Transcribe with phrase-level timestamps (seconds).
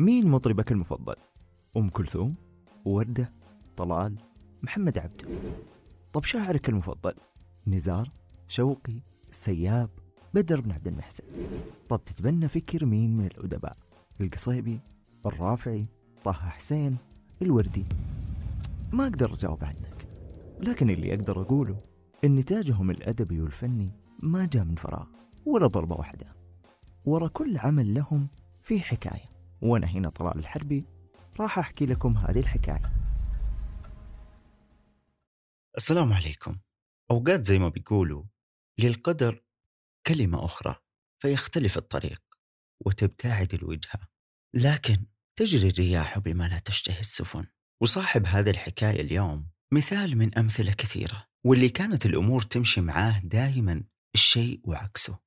[0.00, 1.14] مين مطربك المفضل؟
[1.76, 2.34] أم كلثوم؟
[2.84, 3.32] وردة؟
[3.76, 4.16] طلال؟
[4.62, 5.28] محمد عبده
[6.12, 7.14] طب شاعرك المفضل؟
[7.66, 8.10] نزار؟
[8.48, 9.90] شوقي؟ السياب؟
[10.34, 11.24] بدر بن عبد المحسن
[11.88, 13.76] طب تتبنى فكر مين من الأدباء؟
[14.20, 14.80] القصيبي؟
[15.26, 15.86] الرافعي؟
[16.24, 16.96] طه حسين؟
[17.42, 17.84] الوردي؟
[18.92, 20.06] ما أقدر أجاوب عنك
[20.60, 21.80] لكن اللي أقدر أقوله
[22.24, 23.90] إن نتاجهم الأدبي والفني
[24.22, 25.06] ما جاء من فراغ
[25.46, 26.26] ولا ضربة واحدة
[27.04, 28.28] ورا كل عمل لهم
[28.62, 29.30] في حكاية
[29.62, 30.84] وأنا هنا طلال الحربي
[31.40, 32.92] راح أحكي لكم هذه الحكاية.
[35.76, 36.58] السلام عليكم.
[37.10, 38.24] أوقات زي ما بيقولوا
[38.78, 39.44] للقدر
[40.06, 40.76] كلمة أخرى
[41.22, 42.22] فيختلف الطريق
[42.86, 44.08] وتبتعد الوجهة.
[44.54, 45.06] لكن
[45.36, 47.46] تجري الرياح بما لا تشتهي السفن.
[47.82, 53.84] وصاحب هذه الحكاية اليوم مثال من أمثلة كثيرة واللي كانت الأمور تمشي معاه دائما
[54.14, 55.18] الشيء وعكسه.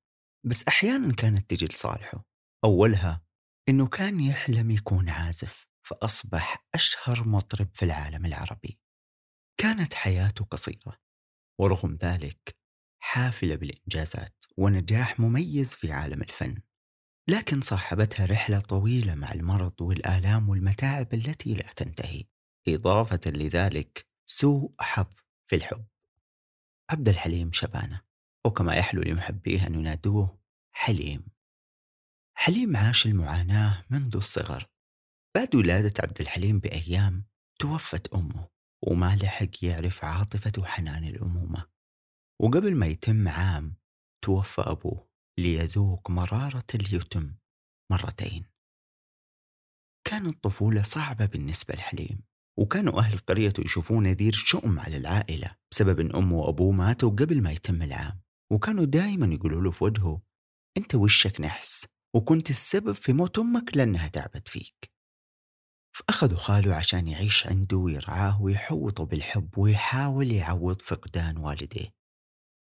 [0.46, 2.26] بس أحيانا كانت تجي لصالحه.
[2.64, 3.22] أولها
[3.70, 8.80] إنه كان يحلم يكون عازف فأصبح أشهر مطرب في العالم العربي.
[9.58, 11.00] كانت حياته قصيرة
[11.60, 12.58] ورغم ذلك
[13.00, 16.62] حافلة بالإنجازات ونجاح مميز في عالم الفن.
[17.28, 22.24] لكن صاحبتها رحلة طويلة مع المرض والآلام والمتاعب التي لا تنتهي
[22.68, 25.14] إضافة لذلك سوء حظ
[25.50, 25.86] في الحب.
[26.90, 28.02] عبد الحليم شبانة
[28.46, 30.40] وكما يحلو لمحبيه أن ينادوه
[30.72, 31.33] حليم.
[32.46, 34.66] حليم عاش المعاناة منذ الصغر؟
[35.36, 37.26] بعد ولادة عبد الحليم بأيام
[37.60, 38.48] توفت أمه
[38.88, 41.68] وما لحق يعرف عاطفة وحنان الأمومة.
[42.42, 43.76] وقبل ما يتم عام
[44.24, 45.08] توفى أبوه
[45.40, 47.36] ليذوق مرارة اليتم
[47.92, 48.46] مرتين.
[50.08, 52.22] كانت طفولة صعبة بالنسبة لحليم
[52.60, 57.52] وكانوا أهل قريته يشوفون نذير شؤم على العائلة بسبب أن أمه وأبوه ماتوا قبل ما
[57.52, 58.22] يتم العام.
[58.52, 60.22] وكانوا دائما يقولوا له في وجهه
[60.78, 64.92] أنت وشك نحس؟ وكنت السبب في موت أمك لأنها تعبت فيك.
[65.96, 71.94] فأخذوا خاله عشان يعيش عنده ويرعاه ويحوطه بالحب ويحاول يعوض فقدان والديه.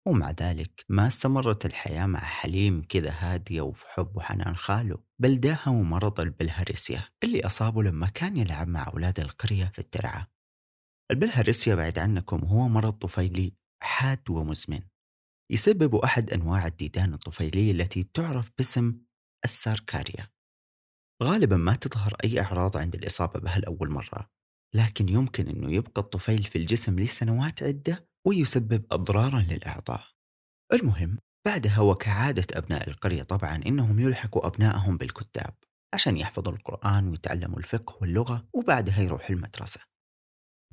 [0.07, 5.83] ومع ذلك ما استمرت الحياة مع حليم كذا هادية وفي حب وحنان خاله بل داهموا
[5.83, 10.31] مرض البلهارسيا اللي أصابه لما كان يلعب مع أولاد القرية في الترعة.
[11.11, 14.81] البلهارسيا بعد عنكم هو مرض طفيلي حاد ومزمن.
[15.51, 19.01] يسبب أحد أنواع الديدان الطفيلية التي تعرف باسم
[19.43, 20.29] الساركاريا
[21.23, 24.29] غالبا ما تظهر أي أعراض عند الإصابة بها لأول مرة
[24.75, 30.03] لكن يمكن أنه يبقى الطفيل في الجسم لسنوات عدة ويسبب أضرارا للأعضاء.
[30.73, 35.55] المهم بعدها وكعادة أبناء القرية طبعا إنهم يلحقوا أبنائهم بالكتاب
[35.93, 39.81] عشان يحفظوا القرآن ويتعلموا الفقه واللغة وبعدها يروحوا المدرسة.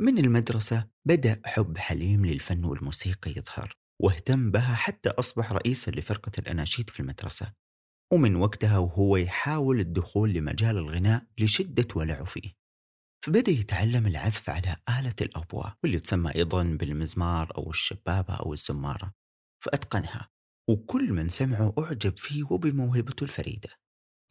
[0.00, 6.90] من المدرسة بدأ حب حليم للفن والموسيقى يظهر واهتم بها حتى أصبح رئيسا لفرقة الأناشيد
[6.90, 7.52] في المدرسة.
[8.12, 12.58] ومن وقتها وهو يحاول الدخول لمجال الغناء لشدة ولعه فيه
[13.24, 19.14] فبدأ يتعلم العزف على آلة الأبواء واللي تسمى أيضا بالمزمار أو الشبابة أو الزمارة.
[19.64, 20.28] فأتقنها
[20.70, 23.68] وكل من سمعه أعجب فيه وبموهبته الفريدة.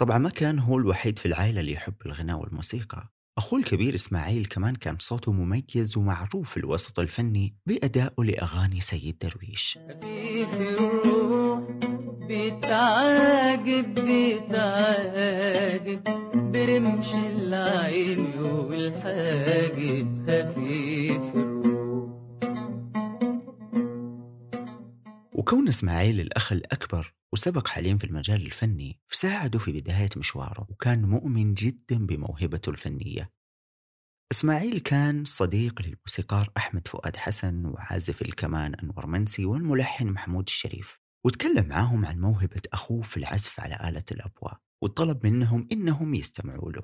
[0.01, 3.13] طبعا ما كان هو الوحيد في العائلة اللي يحب الغناء والموسيقى.
[3.37, 9.79] أخوه الكبير إسماعيل كمان كان صوته مميز ومعروف في الوسط الفني بأدائه لأغاني سيد درويش.
[12.51, 13.93] بتعاجب
[14.47, 16.03] بتعاجب
[16.51, 22.07] برمش العين والحاجب خفيف الروح
[25.33, 31.53] وكون إسماعيل الأخ الأكبر وسبق حليم في المجال الفني فساعده في بداية مشواره وكان مؤمن
[31.53, 33.31] جدا بموهبته الفنية.
[34.31, 40.99] إسماعيل كان صديق للموسيقار أحمد فؤاد حسن وعازف الكمان أنور منسي والملحن محمود الشريف.
[41.27, 46.81] وتكلم معاهم عن موهبة أخوه في العزف على آلة الأبواء وطلب منهم إنهم يستمعوا له.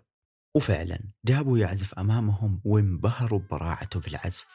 [0.55, 4.47] وفعلا جابوا يعزف أمامهم وانبهروا ببراعته في العزف.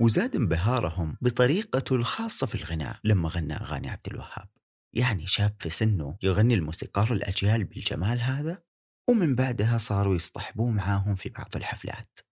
[0.00, 4.48] وزاد انبهارهم بطريقته الخاصة في الغناء لما غنى أغاني عبد الوهاب.
[4.94, 8.62] يعني شاب في سنه يغني الموسيقار الأجيال بالجمال هذا
[9.10, 12.31] ومن بعدها صاروا يصطحبوه معاهم في بعض الحفلات.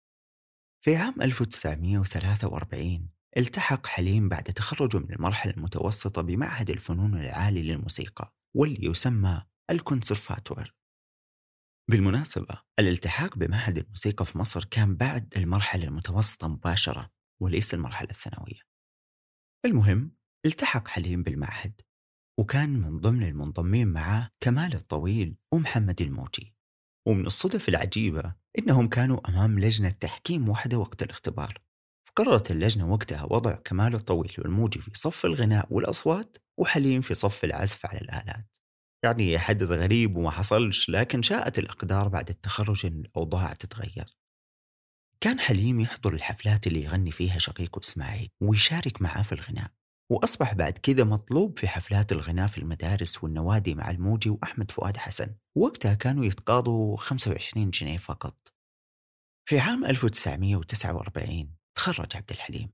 [0.85, 8.87] في عام 1943 التحق حليم بعد تخرجه من المرحلة المتوسطة بمعهد الفنون العالي للموسيقى واللي
[8.87, 10.75] يسمى الكونسرفاتوار
[11.91, 17.11] بالمناسبة الالتحاق بمعهد الموسيقى في مصر كان بعد المرحلة المتوسطة مباشرة
[17.43, 18.61] وليس المرحلة الثانوية.
[19.65, 20.13] المهم
[20.47, 21.81] التحق حليم بالمعهد
[22.41, 26.55] وكان من ضمن المنضمين معاه كمال الطويل ومحمد الموجي.
[27.09, 31.59] ومن الصدف العجيبة إنهم كانوا أمام لجنة تحكيم واحدة وقت الاختبار
[32.09, 37.87] فقررت اللجنة وقتها وضع كمال الطويل والموجي في صف الغناء والأصوات وحليم في صف العزف
[37.87, 38.57] على الآلات.
[39.05, 44.17] يعني حدث غريب وما حصلش لكن شاءت الأقدار بعد التخرج أن الأوضاع تتغير.
[45.21, 49.71] كان حليم يحضر الحفلات اللي يغني فيها شقيقه إسماعيل ويشارك معاه في الغناء.
[50.11, 55.35] وأصبح بعد كذا مطلوب في حفلات الغناء في المدارس والنوادي مع الموجي وأحمد فؤاد حسن.
[55.57, 58.53] وقتها كانوا يتقاضوا 25 جنيه فقط.
[59.49, 62.71] في عام 1949 تخرج عبد الحليم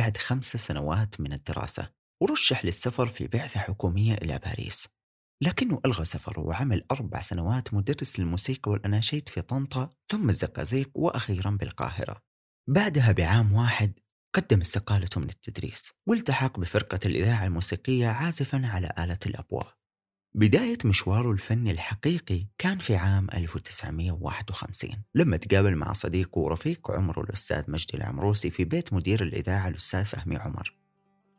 [0.00, 1.92] بعد خمس سنوات من الدراسة
[2.22, 4.88] ورشح للسفر في بعثة حكومية إلى باريس.
[5.42, 12.22] لكنه ألغى سفره وعمل أربع سنوات مدرس للموسيقى والأناشيد في طنطا ثم الزقازيق وأخيرا بالقاهرة.
[12.68, 13.98] بعدها بعام واحد
[14.32, 19.74] قدم استقالته من التدريس والتحق بفرقة الإذاعة الموسيقية عازفا على آلة الأبواء
[20.34, 27.70] بداية مشواره الفني الحقيقي كان في عام 1951 لما تقابل مع صديقه ورفيق عمره الأستاذ
[27.70, 30.76] مجدي العمروسي في بيت مدير الإذاعة الأستاذ فهمي عمر.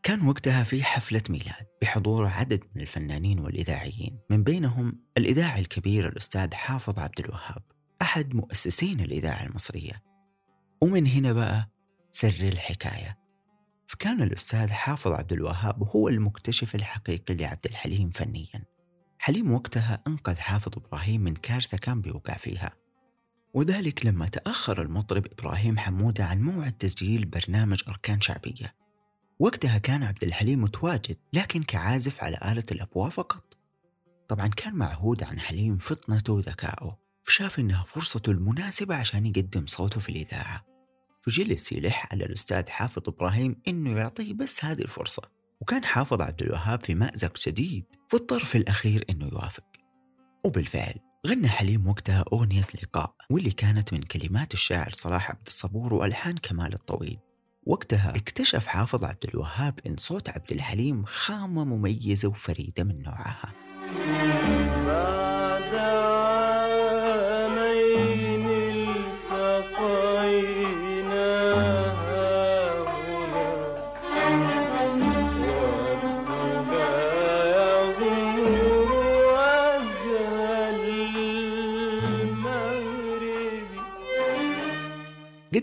[0.03, 6.53] كان وقتها في حفلة ميلاد بحضور عدد من الفنانين والإذاعيين من بينهم الإذاعي الكبير الأستاذ
[6.53, 7.63] حافظ عبد الوهاب
[8.01, 10.03] أحد مؤسسين الإذاعة المصرية.
[10.81, 11.72] ومن هنا بقى
[12.15, 13.17] سر الحكاية.
[13.87, 18.63] فكان الأستاذ حافظ عبد الوهاب هو المكتشف الحقيقي لعبد الحليم فنيا.
[19.19, 22.73] حليم وقتها أنقذ حافظ إبراهيم من كارثة كان بيوقع فيها.
[23.53, 28.75] وذلك لما تأخر المطرب إبراهيم حمودة عن موعد تسجيل برنامج أركان شعبية.
[29.39, 33.57] وقتها كان عبد الحليم متواجد لكن كعازف على آلة الأبواء فقط.
[34.27, 40.09] طبعا كان معهود عن حليم فطنته وذكائه فشاف إنها فرصته المناسبة عشان يقدم صوته في
[40.09, 40.72] الإذاعة.
[41.25, 45.21] فجلس يلح على الأستاذ حافظ إبراهيم إنه يعطيه بس هذه الفرصة.
[45.61, 49.63] وكان حافظ عبد الوهاب في مأزق شديد واضطر في الأخير إنه يوافق.
[50.45, 50.95] وبالفعل
[51.27, 56.73] غنى حليم وقتها أغنية لقاء واللي كانت من كلمات الشاعر صلاح عبد الصبور وألحان كمال
[56.73, 57.19] الطويل.
[57.65, 63.53] وقتها اكتشف حافظ عبد الوهاب إن صوت عبد الحليم خامة مميزة وفريدة من نوعها.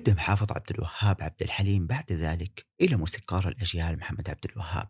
[0.01, 4.89] قدم حافظ عبد الوهاب عبد الحليم بعد ذلك إلى موسيقار الأجيال محمد عبد الوهاب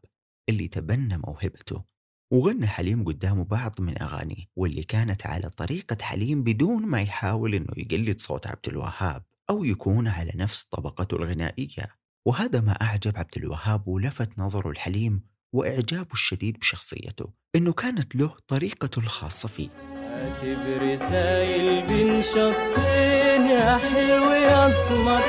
[0.48, 1.84] اللي تبنى موهبته
[2.32, 7.72] وغنى حليم قدامه بعض من أغانيه واللي كانت على طريقة حليم بدون ما يحاول إنه
[7.76, 11.96] يقلد صوت عبد الوهاب أو يكون على نفس طبقته الغنائية.
[12.26, 15.22] وهذا ما أعجب عبد الوهاب ولفت نظره الحليم
[15.54, 19.99] وإعجابه الشديد بشخصيته إنه كانت له طريقته الخاصة فيه.
[20.20, 25.20] كاتب رسايل بين شطين يا حلو يا أسمر.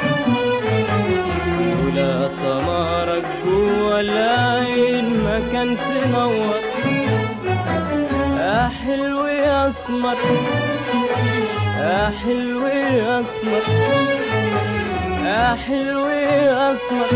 [1.84, 6.60] ولا سمارك جوا العين ما كان تنور
[8.38, 10.18] يا حلو يا أسمر
[11.80, 13.64] يا حلو يا أسمر
[15.26, 17.10] يا حلو يا أسمر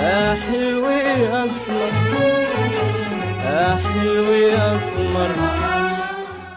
[0.00, 1.92] يا حلو يا أسمر
[3.44, 5.69] يا حلو يا أسمر.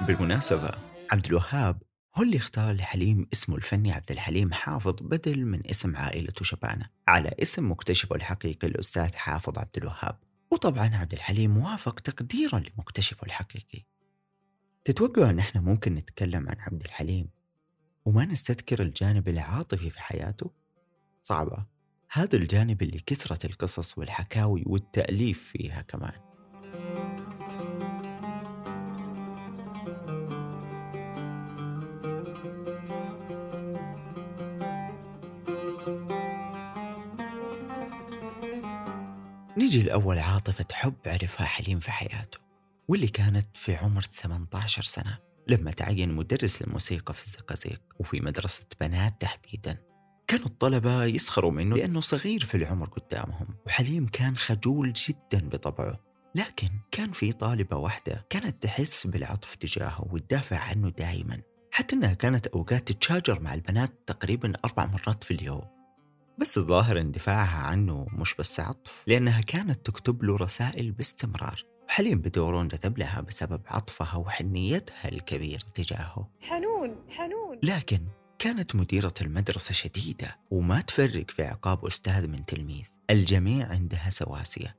[0.08, 0.72] بالمناسبة.
[1.12, 1.82] عبد الوهاب
[2.16, 6.86] هو اللي اختار لحليم اسمه الفني عبد الحليم حافظ بدل من اسم عائلته شبانة.
[7.08, 10.20] على اسم مكتشفه الحقيقي الأستاذ حافظ عبد الوهاب.
[10.52, 13.86] وطبعا عبد الحليم وافق تقديرا لمكتشفه الحقيقي.
[14.86, 17.30] تتوقع أن إحنا ممكن نتكلم عن عبد الحليم
[18.06, 20.52] وما نستذكر الجانب العاطفي في حياته؟
[21.22, 21.66] صعبة.
[22.12, 26.33] هذا الجانب اللي كثرة القصص والحكاوي والتأليف فيها كمان.
[39.64, 42.38] نيجي لأول عاطفة حب عرفها حليم في حياته
[42.88, 45.18] واللي كانت في عمر 18 سنة
[45.48, 49.78] لما تعين مدرس للموسيقى في الزقازيق وفي مدرسة بنات تحديدا
[50.28, 56.00] كانوا الطلبة يسخروا منه لأنه صغير في العمر قدامهم وحليم كان خجول جدا بطبعه.
[56.36, 61.42] لكن كان في طالبة واحدة كانت تحس بالعطف تجاهه وتدافع عنه دائما
[61.72, 65.73] حتى أنها كانت أوقات تتشاجر مع البنات تقريبا أربع مرات في اليوم.
[66.38, 72.62] بس الظاهر اندفاعها عنه مش بس عطف لأنها كانت تكتب له رسائل باستمرار حليم بدوره
[72.62, 76.30] انجذب لها بسبب عطفها وحنيتها الكبيرة تجاهه.
[76.42, 77.60] حنون حنون.
[77.64, 78.02] لكن
[78.40, 84.76] كانت مديرة المدرسة شديدة وما تفرق في عقاب أستاذ من تلميذ الجميع عندها سواسية.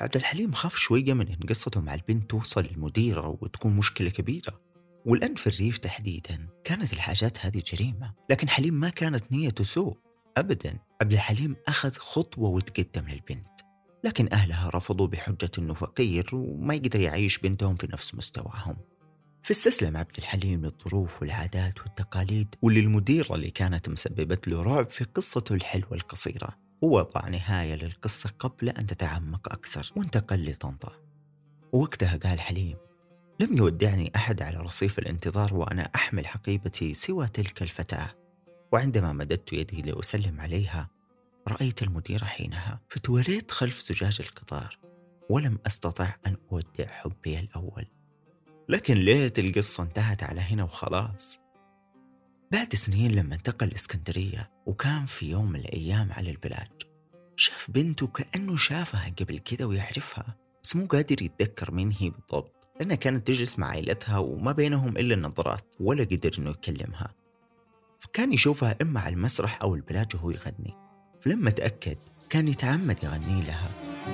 [0.00, 4.60] عبد الحليم خاف شوية من إن قصته مع البنت توصل للمديرة وتكون مشكلة كبيرة.
[5.06, 9.96] والآن في الريف تحديدا كانت الحاجات هذه جريمة لكن حليم ما كانت نيته سوء.
[10.36, 13.46] أبدا عبد الحليم أخذ خطوة وتقدم للبنت
[14.04, 18.76] لكن أهلها رفضوا بحجة أنه فقير وما يقدر يعيش بنتهم في نفس مستواهم.
[19.42, 25.92] فاستسلم عبد الحليم للظروف والعادات والتقاليد وللمديرة اللي كانت مسببت له رعب في قصته الحلوة
[25.92, 26.56] القصيرة.
[26.82, 30.92] ووضع نهاية للقصة قبل أن تتعمق أكثر وانتقل لطنطا.
[31.72, 32.76] ووقتها قال حليم
[33.40, 38.25] لم يودعني أحد على رصيف الانتظار وأنا أحمل حقيبتي سوى تلك الفتاة.
[38.76, 40.88] وعندما مددت يدي لأسلم عليها
[41.48, 44.78] رأيت المدير حينها فتوريت خلف زجاج القطار
[45.30, 47.86] ولم أستطع أن أودع حبي الأول.
[48.68, 51.38] لكن ليت القصة انتهت على هنا وخلاص.
[52.52, 56.82] بعد سنين لما انتقل الإسكندرية وكان في يوم من الأيام على البلاج
[57.36, 62.96] شاف بنته كأنه شافها قبل كذا ويعرفها بس مو قادر يتذكر مين هي بالضبط لأنها
[62.96, 67.25] كانت تجلس مع عائلتها وما بينهم إلا النظرات ولا قدر إنه يكلمها.
[68.00, 70.74] فكان يشوفها إما على المسرح أو البلاج وهو يغني.
[71.20, 71.96] فلما تأكد
[72.30, 73.70] كان يتعمد يغني لها.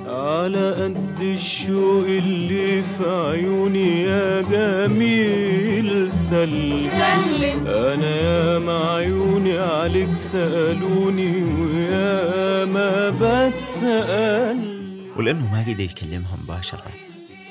[0.07, 6.89] على قد الشوق اللي في عيوني يا جميل سلم.
[6.91, 7.67] سلم.
[7.67, 14.83] أنا يا ما عيوني عليك سألوني ويا ما بتسأل.
[15.17, 16.85] ولأنه ما قدر يكلمها مباشرة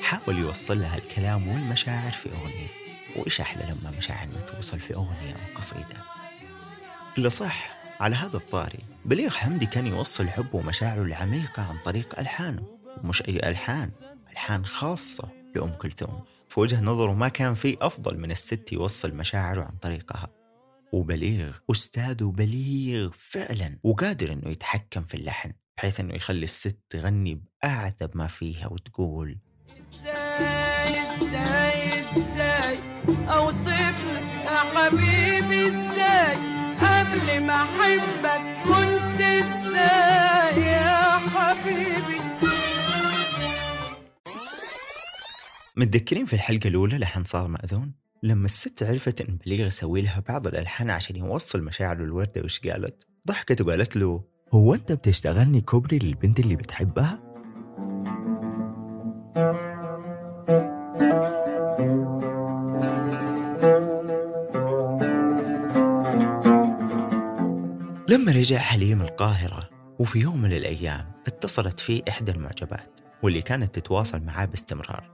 [0.02, 2.68] حاول يوصل لها الكلام والمشاعر في أغنية
[3.16, 5.96] وإيش أحلى لما مشاعرنا توصل في أغنية أو قصيدة.
[7.18, 8.78] اللي صح على هذا الطاري.
[9.04, 12.66] بليغ حمدي كان يوصل حبه ومشاعره العميقة عن طريق ألحانه.
[13.04, 13.90] ومش أي ألحان
[14.30, 16.24] ألحان خاصة لأم كلثوم.
[16.48, 20.28] في وجهة نظره ما كان في أفضل من الست يوصل مشاعره عن طريقها.
[20.92, 28.10] وبليغ أستاذ بليغ فعلا وقادر أنه يتحكم في اللحن بحيث أنه يخلي الست تغني بأعذب
[28.14, 29.38] ما فيها وتقول
[29.94, 32.78] إزاي إزاي إزاي
[33.28, 35.91] اوصف لك يا حبيبي
[37.12, 42.22] قبل ما احبك كنت إزاي يا حبيبي
[45.76, 47.92] متذكرين في الحلقة الأولى لحن صار مأذون؟
[48.22, 53.06] لما الست عرفت إن بليغ يسوي لها بعض الألحان عشان يوصل مشاعره الوردة وش قالت؟
[53.26, 57.32] ضحكت وقالت له هو أنت بتشتغلني كوبري للبنت اللي بتحبها؟
[68.12, 74.22] لما رجع حليم القاهرة وفي يوم من الأيام اتصلت فيه إحدى المعجبات واللي كانت تتواصل
[74.22, 75.10] معاه باستمرار.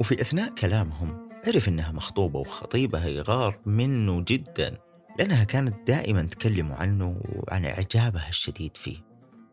[0.00, 4.78] وفي أثناء كلامهم عرف إنها مخطوبة وخطيبها يغار منه جدا
[5.18, 8.96] لأنها كانت دائما تكلم عنه وعن إعجابها الشديد فيه.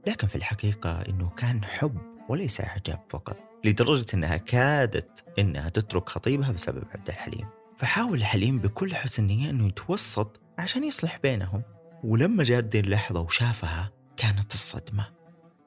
[0.08, 1.98] لكن في الحقيقة إنه كان حب
[2.30, 7.48] وليس إعجاب فقط لدرجة إنها كادت إنها تترك خطيبها بسبب عبد الحليم.
[7.78, 11.62] فحاول حليم بكل حسن نية إنه يتوسط عشان يصلح بينهم.
[12.04, 15.06] ولما جات دي اللحظة وشافها كانت الصدمة.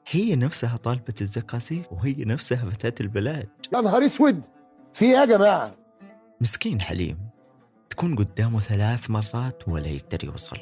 [0.07, 3.49] هي نفسها طالبة الزقازيق وهي نفسها فتاة البلاد.
[3.73, 4.41] يا نهار أسود!
[4.93, 5.75] في إيه يا جماعة؟
[6.41, 7.17] مسكين حليم.
[7.89, 10.57] تكون قدامه ثلاث مرات ولا يقدر يوصل.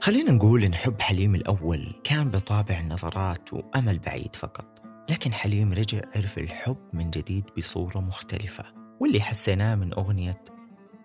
[0.00, 4.75] خلينا نقول إن حب حليم الأول كان بطابع النظرات وأمل بعيد فقط.
[5.10, 8.64] لكن حليم رجع عرف الحب من جديد بصورة مختلفة
[9.00, 10.44] واللي حسيناه من أغنية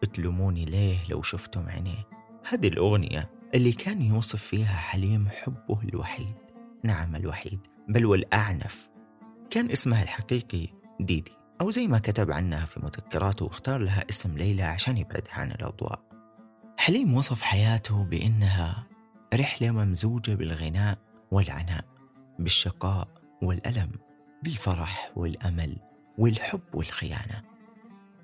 [0.02, 2.08] بتلوموني ليه لو شفتم عينيه
[2.50, 6.36] هذه الأغنية اللي كان يوصف فيها حليم حبه الوحيد
[6.84, 8.90] نعم الوحيد بل والأعنف.
[9.50, 10.68] كان اسمها الحقيقي
[11.00, 11.32] ديدي
[11.62, 16.02] أو زي ما كتب عنها في مذكراته واختار لها اسم ليلى عشان يبعدها عن الأضواء.
[16.78, 18.88] حليم وصف حياته بأنها
[19.34, 20.98] رحلة ممزوجة بالغناء
[21.32, 21.86] والعناء
[22.40, 23.08] بالشقاء
[23.42, 23.92] والألم
[24.44, 25.78] بالفرح والأمل
[26.18, 27.42] والحب والخيانة.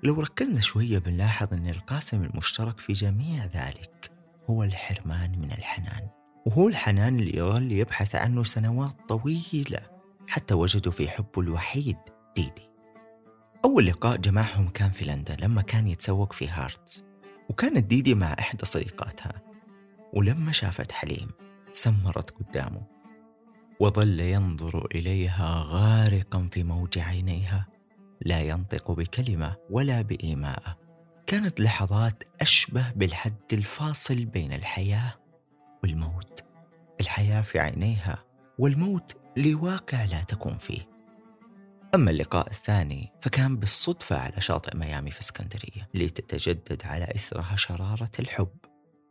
[0.02, 4.10] لو ركزنا شوية بنلاحظ أن القاسم المشترك في جميع ذلك
[4.50, 6.08] هو الحرمان من الحنان
[6.46, 9.80] وهو الحنان اللي يظل يبحث عنه سنوات طويلة
[10.28, 11.96] حتى وجدوا في حبه الوحيد
[12.36, 12.70] ديدي.
[13.64, 17.04] أول لقاء جمعهم كان في لندن لما كان يتسوق في هارتز
[17.48, 19.42] وكانت ديدي مع إحدى صديقاتها
[20.12, 21.30] ولما شافت حليم
[21.72, 22.97] سمرت قدامه.
[23.80, 27.66] وظل ينظر إليها غارقا في موج عينيها
[28.20, 30.78] لا ينطق بكلمة ولا بإيماءة
[31.26, 35.14] كانت لحظات أشبه بالحد الفاصل بين الحياة
[35.82, 36.44] والموت.
[37.00, 38.24] الحياة في عينيها
[38.58, 40.88] والموت لواقع لا تكون فيه.
[41.94, 48.67] أما اللقاء الثاني فكان بالصدفة على شاطئ ميامي في اسكندرية لتتجدد على إثرها شرارة الحب.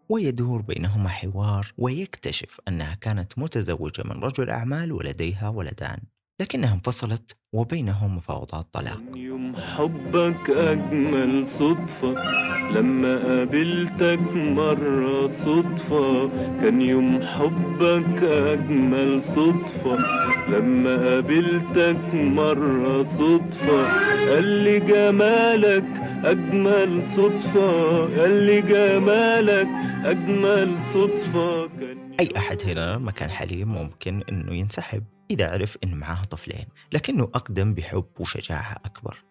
[0.10, 5.98] ويدور بينهما حوار ويكتشف أنها كانت متزوجة من رجل أعمال ولديها ولدان
[6.42, 9.00] لكنها انفصلت وبينهم مفاوضات طلاق.
[9.16, 12.14] يوم حبك أجمل صدفة
[12.72, 16.28] لما قابلتك مرة صدفة.
[16.62, 19.98] كان يوم حبك أجمل صدفة
[20.50, 23.84] لما قابلتك مرة صدفة.
[24.30, 29.68] قال لي جمالك أجمل صدفة قال لي جمالك
[30.06, 31.68] أجمل صدفة.
[31.68, 37.24] كان أي أحد هنا مكان حليم ممكن أنه ينسحب إذا عرف أن معاه طفلين لكنه
[37.24, 39.24] أقدم بحب وشجاعة أكبر.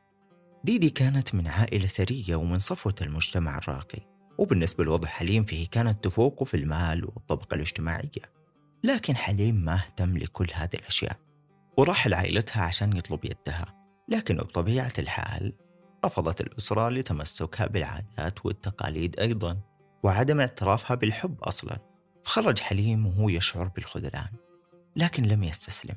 [0.64, 4.00] ديدي كانت من عائلة ثرية ومن صفوة المجتمع الراقي
[4.38, 8.37] وبالنسبة لوضع حليم فيه كانت تفوقه في المال والطبقة الاجتماعية.
[8.85, 11.16] لكن حليم ما اهتم لكل هذه الأشياء
[11.76, 13.75] وراح لعائلتها عشان يطلب يدها
[14.09, 15.52] لكنه بطبيعة الحال
[16.06, 19.58] رفضت الأسرة لتمسكها بالعادات والتقاليد أيضا
[20.02, 21.78] وعدم اعترافها بالحب أصلا.
[22.25, 24.28] فخرج حليم وهو يشعر بالخذلان
[24.96, 25.96] لكن لم يستسلم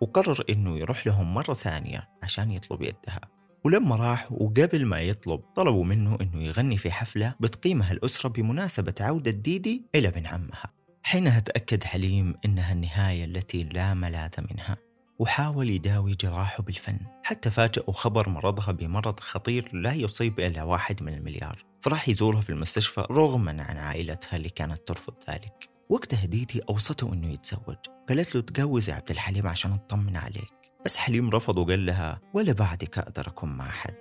[0.00, 3.20] وقرر إنه يروح لهم مرة ثانية عشان يطلب يدها.
[3.64, 9.30] ولما راح وقبل ما يطلب طلبوا منه إنه يغني في حفلة بتقيمها الأسرة بمناسبة عودة
[9.30, 10.72] ديدي إلى ابن عمها.
[11.02, 14.76] حينها تأكد حليم إنها النهاية التي لا ملاذ منها.
[15.20, 21.14] وحاول يداوي جراحه بالفن حتى فاجأه خبر مرضها بمرض خطير لا يصيب إلا واحد من
[21.14, 21.64] المليار.
[21.80, 25.70] فراح يزورها في المستشفى رغما عن عائلتها اللي كانت ترفض ذلك.
[25.88, 27.76] وقتها ديدي أوصته إنه يتزوج
[28.08, 30.52] قالت له تجوز يا عبد الحليم عشان أطمن عليك.
[30.84, 33.94] بس حليم رفض وقال لها ولا بعدك أقدر أكون مع حد.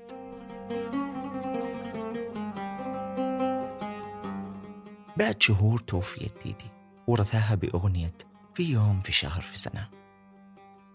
[5.17, 6.71] بعد شهور توفيت ديدي
[7.07, 8.17] ورثاها بأغنية
[8.55, 9.98] في يوم في شهر في سنة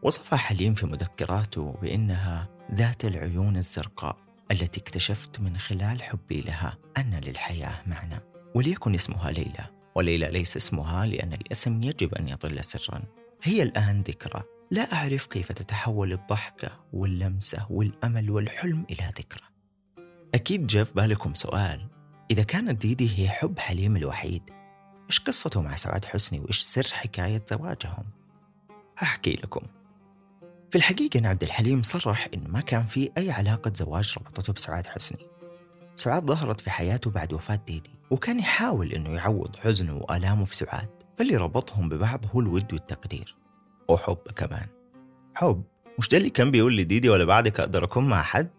[0.04, 4.16] وصفها حليم في مذكراته بأنها ذات العيون الزرقاء
[4.50, 8.20] التي اكتشفت من خلال حبي لها أن للحياة معنى
[8.54, 9.66] وليكن اسمها ليلى.
[9.94, 13.02] وليلى ليس اسمها لأن الاسم يجب أن يظل سرا.
[13.42, 14.42] هي الآن ذكرى.
[14.70, 19.44] لا أعرف كيف تتحول الضحكة واللمسة والأمل والحلم إلى ذكرى.
[20.34, 21.88] أكيد جاء في بالكم سؤال
[22.30, 24.43] إذا كانت ديدي هي حب حليم الوحيد
[25.10, 28.04] إيش قصته مع سعاد حسني وإيش سر حكاية زواجهم؟
[29.02, 29.67] أحكي لكم.
[30.75, 34.87] في الحقيقة أن عبد الحليم صرح إنه ما كان في أي علاقة زواج ربطته بسعاد
[34.87, 35.26] حسني.
[35.97, 40.89] سعاد ظهرت في حياته بعد وفاة ديدي وكان يحاول إنه يعوض حزنه وآلامه في سعاد
[41.19, 43.37] فاللي ربطهم ببعض هو الود والتقدير.
[43.89, 44.67] وحب كمان.
[45.34, 45.63] حب؟
[45.99, 48.50] مش ده اللي كان بيقول لديدي ولا بعدك أقدر أكون مع حد؟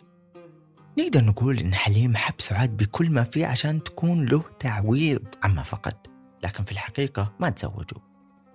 [1.00, 6.08] نقدر نقول إن حليم حب سعاد بكل ما فيه عشان تكون له تعويض عما فقد
[6.44, 8.02] لكن في الحقيقة ما تزوجوا.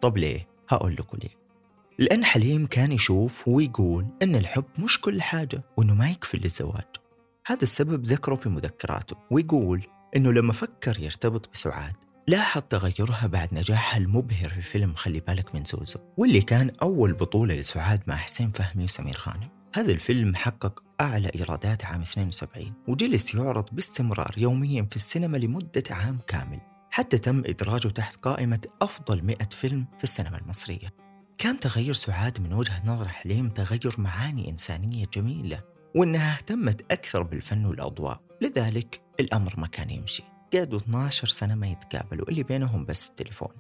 [0.01, 1.40] طب ليه؟ هقول لكم ليه.
[2.01, 6.87] لأن حليم كان يشوف ويقول أن الحب مش كل حاجة وأنه ما يكفي للزواج.
[7.47, 9.87] هذا السبب ذكره في مذكراته ويقول
[10.17, 11.97] أنه لما فكر يرتبط بسعاد
[12.29, 17.55] لاحظ تغيرها بعد نجاحها المبهر في فيلم خلي بالك من زوزو واللي كان أول بطولة
[17.55, 23.69] لسعاد مع حسين فهمي وسمير غانم هذا الفيلم حقق أعلى إيرادات عام 72 وجلس يعرض
[23.73, 26.61] باستمرار يوميا في السينما لمدة عام كامل
[26.91, 31.10] حتى تم إدراجه تحت قائمة أفضل 100 فيلم في السينما المصرية.
[31.41, 35.63] كان تغير سعاد من وجهة نظر حليم تغير معاني إنسانية جميلة
[35.97, 38.21] وإنها اهتمت أكثر بالفن والأضواء.
[38.41, 40.23] لذلك الأمر ما كان يمشي.
[40.55, 43.55] قعدوا 12 سنة ما يتقابلوا اللي بينهم بس التليفون.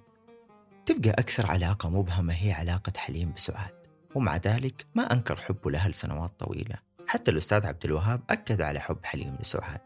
[0.87, 3.75] تبقى أكثر علاقة مبهمة هي علاقة حليم بسعاد.
[4.15, 6.77] ومع ذلك ما أنكر حبه لها لسنوات طويلة.
[7.07, 9.81] حتى الأستاذ عبد الوهاب أكد على حب حليم لسعاد.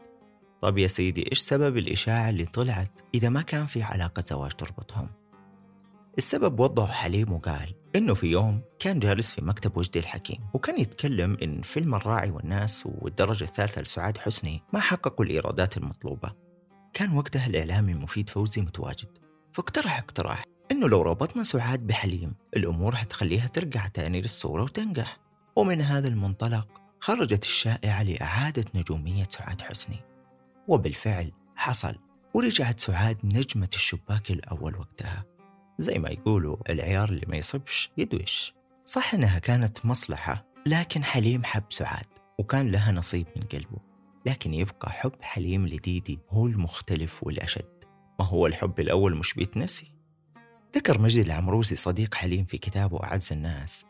[0.61, 5.09] طب يا سيدي إيش سبب الإشاعة اللي طلعت إذا ما كان في علاقة زواج تربطهم؟
[6.17, 11.37] السبب وضحه حليم وقال إنه في يوم كان جالس في مكتب وجدي الحكيم وكان يتكلم
[11.43, 16.33] إن فيلم الراعي والناس والدرجة الثالثة لسعاد حسني ما حققوا الإيرادات المطلوبة.
[16.93, 19.07] كان وقتها الإعلامي مفيد فوزي متواجد.
[19.53, 25.17] فاقترح اقتراح إنه لو ربطنا سعاد بحليم الأمور حتخليها ترجع تاني للصورة وتنجح.
[25.55, 26.67] ومن هذا المنطلق
[26.99, 29.99] خرجت الشائعة لإعادة نجومية سعاد حسني.
[30.67, 31.95] وبالفعل حصل
[32.33, 35.34] ورجعت سعاد نجمة الشباك الأول وقتها.
[35.77, 38.53] زي ما يقولوا العيار اللي ما يصبش يدوش
[38.85, 42.05] صح إنها كانت مصلحة لكن حليم حب سعاد
[42.39, 43.77] وكان لها نصيب من قلبه.
[44.25, 47.83] لكن يبقى حب حليم لديدي هو المختلف والأشد.
[48.19, 49.91] ما هو الحب الأول مش بيتنسي؟
[50.75, 53.85] ذكر مجدي العمروسي صديق حليم في كتابه أعز الناس.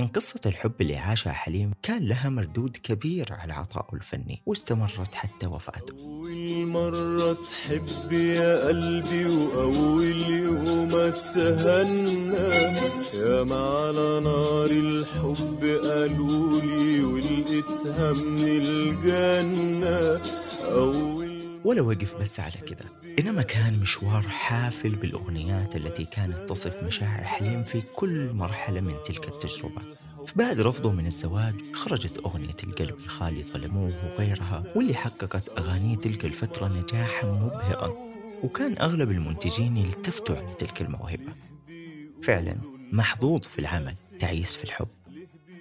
[0.00, 5.46] إن قصة الحب اللي عاشها حليم كان لها مردود كبير على عطائه الفني واستمرت حتى
[5.46, 5.94] وفاته.
[6.04, 12.36] أول مرة تحب يا قلبي وأول يوم أتهنى.
[13.14, 20.20] يا ما على نار الحب قالولي ولقيتها من الجنة.
[20.62, 27.24] أول ولا وقف بس على كذا إنما كان مشوار حافل بالأغنيات التي كانت تصف مشاعر
[27.24, 29.82] حليم في كل مرحلة من تلك التجربة.
[30.36, 36.68] بعد رفضه من الزواج خرجت أغنية القلب الخالي ظلموه وغيرها واللي حققت أغاني تلك الفترة
[36.68, 37.94] نجاحا مبهرا.
[38.42, 41.34] وكان أغلب المنتجين يلتفتوا على تلك الموهبة.
[42.22, 42.56] فعلا
[42.92, 44.88] محظوظ في العمل تعيس في الحب.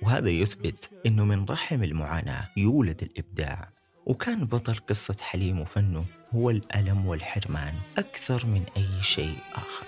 [0.02, 3.70] وهذا يثبت أنه من رحم المعاناة يولد الإبداع.
[4.06, 6.06] وكان بطل قصة حليم وفنه
[6.36, 9.86] هو الألم والحرمان أكثر من أي شيء آخر.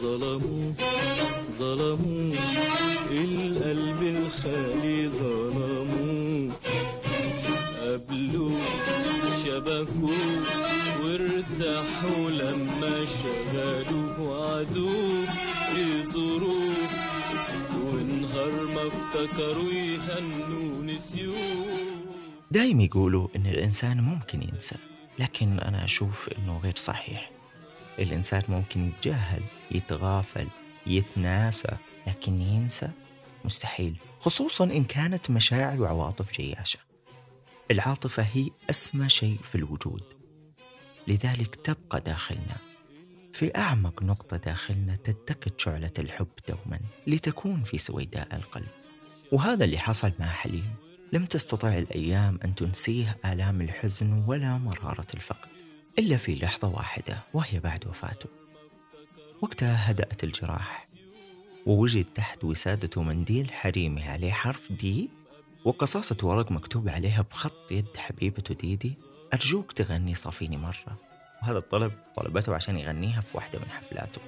[0.00, 0.72] ظلموا
[1.58, 2.34] ظلموا
[3.10, 6.52] القلب الخالي ظلموا.
[7.82, 8.58] قبلوا
[9.44, 10.26] شبكوا
[11.02, 15.05] وارتاحوا لما شغلوا وعدوا.
[19.16, 19.66] افتكروا
[22.50, 24.76] دايم يقولوا إن الإنسان ممكن ينسى
[25.18, 27.30] لكن أنا أشوف إنه غير صحيح.
[27.98, 30.48] الإنسان ممكن يتجاهل يتغافل
[30.86, 31.76] يتناسى
[32.06, 32.88] لكن ينسى
[33.44, 36.78] مستحيل خصوصا إن كانت مشاعر وعواطف جياشة.
[37.70, 40.02] العاطفة هي أسمى شيء في الوجود.
[41.08, 42.56] لذلك تبقى داخلنا.
[43.32, 48.75] في أعمق نقطة داخلنا تتقد شعلة الحب دوما لتكون في سويداء القلب.
[49.32, 50.74] وهذا اللي حصل مع حليم.
[51.12, 55.48] لم تستطع الأيام أن تنسيه آلام الحزن ولا مرارة الفقد
[55.98, 58.28] إلا في لحظة واحدة وهي بعد وفاته.
[59.42, 60.86] وقتها هدأت الجراح
[61.66, 65.10] ووجد تحت وسادته منديل حريمي عليه حرف دي
[65.64, 68.94] وقصاصة ورق مكتوب عليها بخط يد حبيبته ديدي.
[69.34, 70.98] أرجوك تغني صافيني مرة.
[71.42, 74.20] وهذا الطلب طلبته عشان يغنيها في واحدة من حفلاته.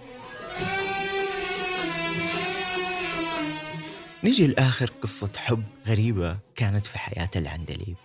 [4.25, 7.97] نيجي لآخر قصة حب غريبة كانت في حياة العندليب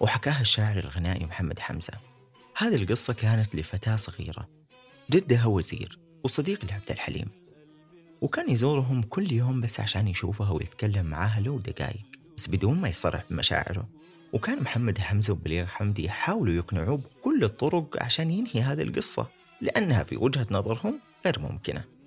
[0.00, 1.92] وحكاها الشاعر الغنائي محمد حمزة.
[2.56, 4.48] هذه القصة كانت لفتاة صغيرة
[5.10, 7.28] جدها وزير وصديق لعبد الحليم.
[8.20, 13.24] وكان يزورهم كل يوم بس عشان يشوفها ويتكلم معاها لو دقايق بس بدون ما يصرح
[13.30, 13.88] بمشاعره.
[14.32, 19.26] وكان محمد حمزة وبليغ حمدي يحاولوا يقنعوه بكل الطرق عشان ينهي هذه القصة
[19.60, 21.99] لأنها في وجهة نظرهم غير ممكنة.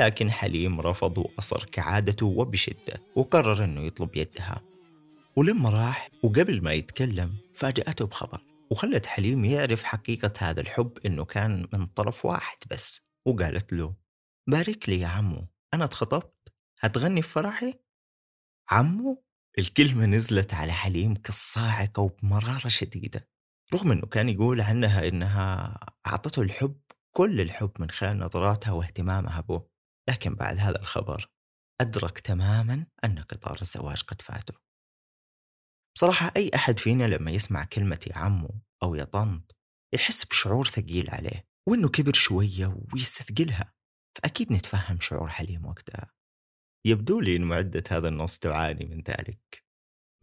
[0.00, 4.62] لكن حليم رفض وأصر كعادته وبشدة وقرر أنه يطلب يدها.
[5.36, 11.68] ولما راح وقبل ما يتكلم فاجأته بخبر وخلت حليم يعرف حقيقة هذا الحب أنه كان
[11.72, 13.94] من طرف واحد بس وقالت له
[14.46, 17.74] بارك لي يا عمو أنا اتخطبت هتغني في فرحي؟
[18.70, 19.24] عمو؟
[19.58, 23.28] الكلمة نزلت على حليم كالصاعقة وبمرارة شديدة
[23.74, 26.80] رغم أنه كان يقول عنها أنها أعطته الحب
[27.16, 29.69] كل الحب من خلال نظراتها واهتمامها به.
[30.10, 31.30] لكن بعد هذا الخبر
[31.80, 34.54] أدرك تماما أن قطار الزواج قد فاته.
[35.96, 39.56] بصراحة أي أحد فينا لما يسمع كلمة يا عمو أو يا طنط
[39.94, 43.74] يحس بشعور ثقيل عليه وإنه كبر شوية ويستثقلها
[44.18, 46.12] فأكيد نتفهم شعور حليم وقتها.
[46.86, 49.64] يبدو لي أن معدة هذا النص تعاني من ذلك.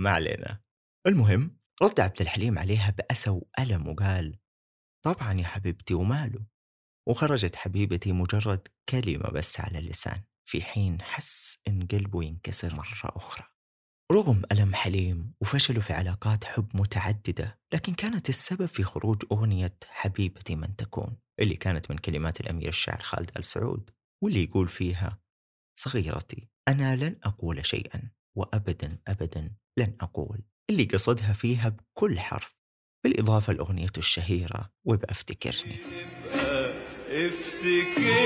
[0.02, 0.64] ما علينا.
[1.08, 4.40] المهم رد عبد الحليم عليها بأسى وألم وقال
[5.06, 6.46] طبعا يا حبيبتي وماله؟
[7.08, 13.46] وخرجت حبيبتي مجرد كلمة بس على اللسان في حين حس إن قلبه ينكسر مرة أخرى.
[14.12, 20.56] رغم ألم حليم وفشله في علاقات حب متعددة لكن كانت السبب في خروج أغنية حبيبتي
[20.56, 23.90] من تكون اللي كانت من كلمات الأمير الشاعر خالد آل سعود
[24.24, 25.20] واللي يقول فيها
[25.80, 30.42] صغيرتي أنا لن أقول شيئا وأبدا أبدا لن أقول.
[30.70, 32.58] اللي قصدها فيها بكل حرف
[33.04, 35.14] بالإضافة لأغنيته الشهيرة وابقى
[37.10, 38.18] افتكرني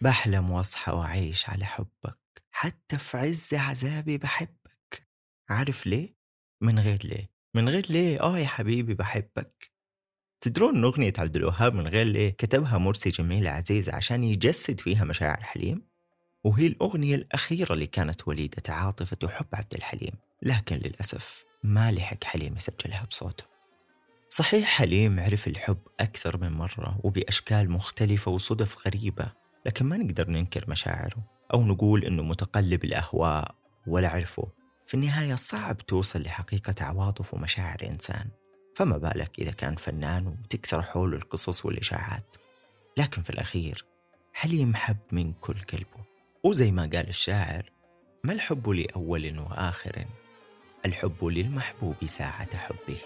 [0.00, 2.21] بحلم واصحى واعيش على حبك.
[2.62, 5.06] حتى في عز عذابي بحبك
[5.48, 6.16] عارف ليه؟
[6.60, 9.72] من غير ليه؟ من غير ليه؟ آه يا حبيبي بحبك
[10.40, 15.04] تدرون إن أغنية عبد الوهاب من غير ليه كتبها مرسي جميل عزيز عشان يجسد فيها
[15.04, 15.82] مشاعر حليم؟
[16.44, 22.56] وهي الأغنية الأخيرة اللي كانت وليدة عاطفة وحب عبد الحليم لكن للأسف ما لحق حليم
[22.56, 23.44] يسجلها بصوته.
[24.28, 29.32] صحيح حليم عرف الحب أكثر من مرة وبأشكال مختلفة وصدف غريبة
[29.66, 31.32] لكن ما نقدر ننكر مشاعره.
[31.52, 33.54] أو نقول إنه متقلب الأهواء
[33.86, 34.48] ولا عرفه.
[34.86, 38.28] في النهاية صعب توصل لحقيقة عواطف ومشاعر إنسان.
[38.76, 42.36] فما بالك إذا كان فنان وتكثر حوله القصص والإشاعات.
[42.96, 43.84] لكن في الأخير
[44.32, 46.04] حليم حب من كل قلبه
[46.44, 47.70] وزي ما قال الشاعر
[48.24, 50.06] ما الحب لأول وآخر؟
[50.86, 52.98] الحب للمحبوب ساعة حبه.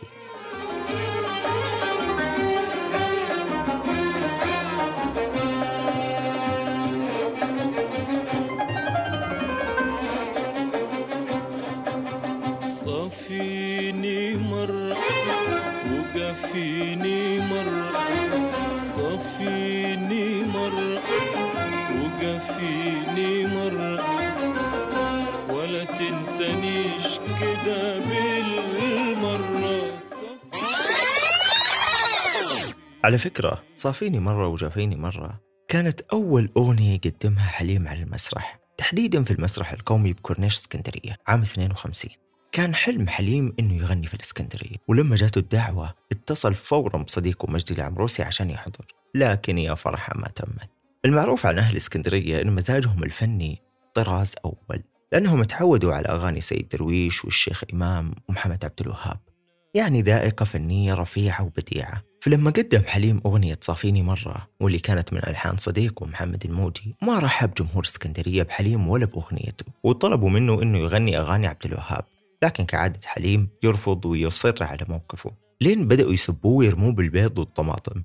[16.57, 21.03] وقفيني مرة صفيني مرة
[22.01, 24.05] وقفيني مرة
[25.53, 29.77] ولا تنسانيش كده بالمرة.
[33.05, 38.59] على فكرة صافيني مرة وجافيني مرة كانت أول أغنية يقدمها حليم على المسرح.
[38.79, 42.11] تحديدا في المسرح القومي بكورنيش اسكندرية عام 52
[42.53, 48.23] كان حلم حليم إنه يغني في الإسكندرية ولما جاته الدعوة اتصل فورا بصديقه مجدي العمروسي
[48.23, 50.71] عشان يحضر لكن يا فرحه ما تمت.
[51.05, 53.63] المعروف عن أهل الاسكندريه إن مزاجهم الفني
[53.95, 54.83] طراز أول
[55.13, 59.19] لأنهم تعودوا على أغاني سيد درويش والشيخ إمام ومحمد عبد الوهاب.
[59.75, 62.03] يعني ذائقة فنية رفيعة وبديعة.
[62.21, 67.55] فلما قدم حليم أغنية صافيني مرة واللي كانت من ألحان صديقه محمد الموجي ما رحب
[67.55, 72.05] جمهور إسكندرية بحليم ولا بأغنيته وطلبوا منه أنه يغني أغاني عبد الوهاب.
[72.43, 75.33] لكن كعادة حليم يرفض ويصر على موقفه.
[75.61, 78.03] لين بدأوا يسبوه ويرموه بالبيض والطماطم.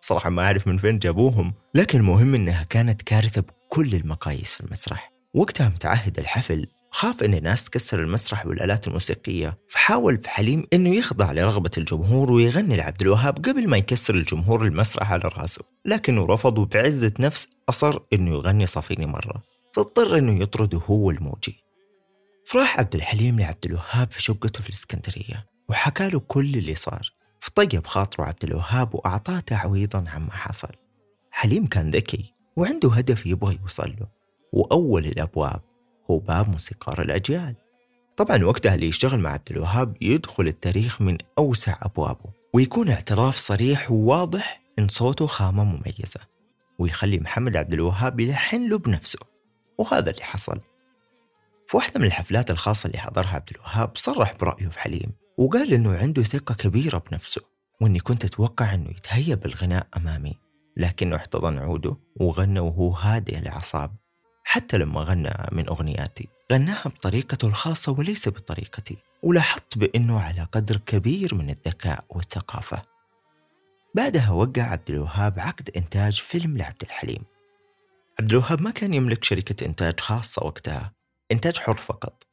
[0.00, 5.12] صراحة ما أعرف من فين جابوهم لكن المهم أنها كانت كارثة بكل المقاييس في المسرح.
[5.34, 11.32] وقتها متعهد الحفل خاف إن الناس تكسر المسرح والآلات الموسيقية فحاول في حليم إنه يخضع
[11.32, 15.62] لرغبة الجمهور ويغني لعبد الوهاب قبل ما يكسر الجمهور المسرح على رأسه.
[15.84, 19.42] لكنه رفض وبعزة نفس أصر إنه يغني صافيني مرة.
[19.72, 21.67] فاضطر إنه يطرده هو الموجي.
[22.48, 27.86] فراح عبد الحليم لعبد الوهاب في شقته في الإسكندرية وحكى له كل اللي صار فطيب
[27.86, 30.68] خاطره عبد الوهاب وأعطاه تعويضا عما حصل.
[31.30, 34.06] حليم كان ذكي وعنده هدف يبغى يوصل له
[34.52, 35.60] وأول الأبواب
[36.10, 37.54] هو باب موسيقار الأجيال.
[38.16, 43.90] طبعا وقتها اللي يشتغل مع عبد الوهاب يدخل التاريخ من أوسع أبوابه ويكون اعتراف صريح
[43.90, 46.20] وواضح إن صوته خامة مميزة
[46.78, 49.20] ويخلي محمد عبد الوهاب يلحن له بنفسه
[49.78, 50.60] وهذا اللي حصل.
[51.68, 55.96] في واحدة من الحفلات الخاصة اللي حضرها عبد الوهاب صرح برأيه في حليم وقال إنه
[55.96, 57.42] عنده ثقة كبيرة بنفسه
[57.80, 60.34] وإني كنت أتوقع إنه يتهيأ بالغناء أمامي
[60.76, 63.96] لكنه احتضن عوده وغنى وهو هادئ الأعصاب
[64.44, 71.34] حتى لما غنى من أغنياتي غناها بطريقته الخاصة وليس بطريقتي ولاحظت بأنه على قدر كبير
[71.34, 72.82] من الذكاء والثقافة.
[73.94, 77.22] بعدها وقع عبد الوهاب عقد إنتاج فيلم لعبد الحليم.
[78.20, 80.97] عبد الوهاب ما كان يملك شركة إنتاج خاصة وقتها
[81.32, 82.26] إنتاج حر فقط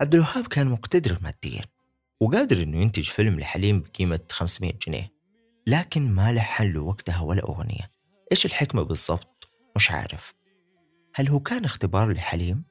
[0.00, 1.64] عبد الوهاب كان مقتدر ماديا
[2.20, 5.12] وقادر إنه ينتج فيلم لحليم بقيمة 500 جنيه
[5.66, 7.90] لكن ما لحن له وقتها ولا أغنية
[8.32, 10.34] إيش الحكمة بالضبط؟ مش عارف
[11.14, 12.64] هل هو كان اختبار لحليم؟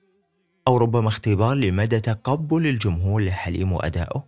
[0.67, 4.27] أو ربما اختبار لمدى تقبل الجمهور لحليم وأدائه؟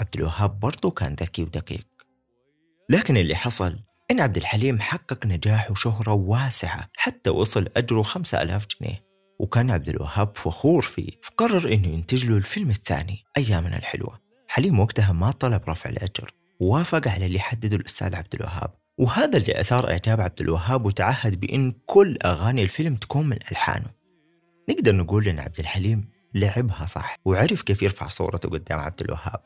[0.00, 1.86] عبد الوهاب برضه كان ذكي ودقيق
[2.90, 3.78] لكن اللي حصل
[4.10, 9.04] إن عبد الحليم حقق نجاح وشهرة واسعة حتى وصل أجره خمسة ألاف جنيه
[9.44, 14.20] وكان عبد الوهاب فخور فيه فقرر إنه ينتج له الفيلم الثاني أيامنا الحلوة.
[14.48, 18.74] حليم وقتها ما طلب رفع الأجر ووافق على اللي حدده الأستاذ عبد الوهاب.
[18.98, 23.90] وهذا اللي أثار إعجاب عبد الوهاب وتعهد بإن كل أغاني الفيلم تكون من ألحانه.
[24.70, 29.40] نقدر نقول إن عبد الحليم لعبها صح وعرف كيف يرفع صورته قدام عبد الوهاب.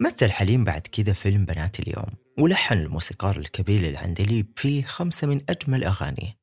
[0.00, 5.84] مثل حليم بعد كذا فيلم بنات اليوم ولحن الموسيقار الكبير العندليب فيه خمسة من أجمل
[5.84, 6.39] أغانيه.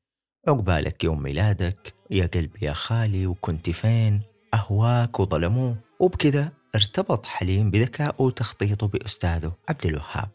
[0.48, 4.20] عقبالك يوم ميلادك يا قلبي يا خالي وكنت فين؟
[4.54, 10.28] أهواك وظلموه وبكذا ارتبط حليم بذكائه وتخطيطه بأستاذه عبد الوهاب.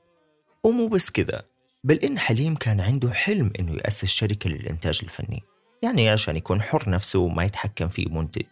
[0.63, 1.41] ومو بس كذا
[1.83, 5.43] بل إن حليم كان عنده حلم إنه يأسس شركة للإنتاج الفني.
[5.83, 8.45] يعني عشان يكون حر نفسه وما يتحكم في منتج.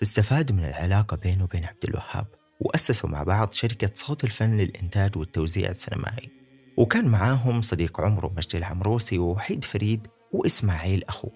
[0.00, 2.26] فاستفاد من العلاقة بينه وبين عبد الوهاب
[2.60, 6.28] وأسسوا مع بعض شركة صوت الفن للإنتاج والتوزيع السينمائي.
[6.76, 11.30] وكان معاهم صديق عمره مجدي العمروسي ووحيد فريد وإسماعيل أخوه.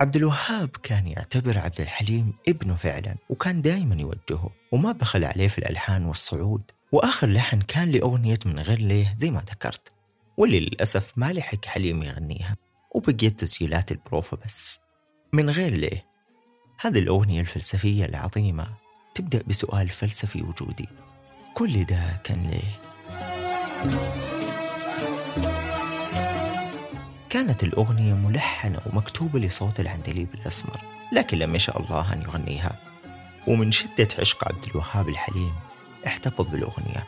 [0.00, 5.58] عبد الوهاب كان يعتبر عبد الحليم ابنه فعلا وكان دائما يوجهه وما بخل عليه في
[5.58, 6.62] الألحان والصعود
[6.92, 9.92] وآخر لحن كان لأغنية من غير ليه زي ما ذكرت
[10.36, 12.56] واللي للأسف ما لحق حليم يغنيها
[12.94, 14.80] وبقيت تسجيلات البروفة بس.
[15.32, 16.06] من غير ليه؟
[16.80, 18.68] هذه الأغنية الفلسفية العظيمة
[19.14, 20.88] تبدأ بسؤال فلسفي وجودي.
[21.58, 22.78] كل ده كان ليه؟
[27.30, 30.80] كانت الأغنية ملحنة ومكتوبة لصوت العندليب الأسمر
[31.12, 32.72] لكن لم يشاء الله أن يغنيها.
[33.46, 35.52] ومن شدة عشق عبد الوهاب الحليم
[36.06, 37.06] احتفظ بالأغنية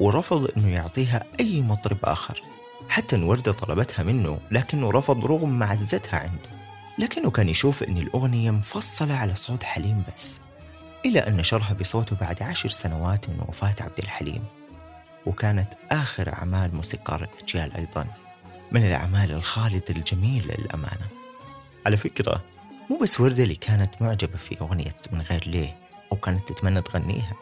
[0.00, 2.42] ورفض أنه يعطيها أي مطرب آخر.
[2.88, 6.54] حتى أن وردة طلبتها منه لكنه رفض رغم معزتها عنده.
[6.98, 10.43] لكنه كان يشوف أن الأغنية مفصلة على صوت حليم بس.
[11.04, 14.44] إلى أن نشرها بصوته بعد عشر سنوات من وفاة عبد الحليم
[15.26, 18.06] وكانت آخر أعمال موسيقار الأجيال أيضا
[18.72, 21.06] من الأعمال الخالدة الجميلة للأمانة.
[21.86, 22.42] على فكرة
[22.90, 25.76] مو بس وردة اللي كانت معجبة في أغنية من غير ليه
[26.12, 27.32] أو كانت تتمنى تغنيها.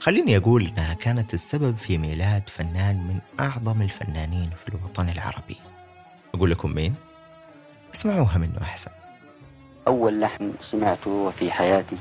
[0.00, 5.56] خليني أقول إنها كانت السبب في ميلاد فنان من أعظم الفنانين في الوطن العربي.
[6.34, 6.94] أقول لكم مين؟
[7.94, 8.90] اسمعوها منه أحسن.
[9.88, 11.96] أول لحن سمعته في حياتي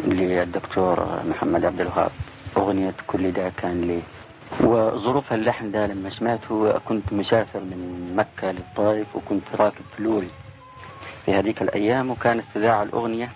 [0.00, 2.10] للدكتور محمد عبد الوهاب.
[2.56, 4.02] أغنية كل ده كان لي.
[4.60, 10.30] وظروف اللحن ده لما سمعته كنت مسافر من مكة للطائف وكنت راكب في لوري.
[11.26, 13.28] في هذيك الأيام وكانت تذاع الأغنية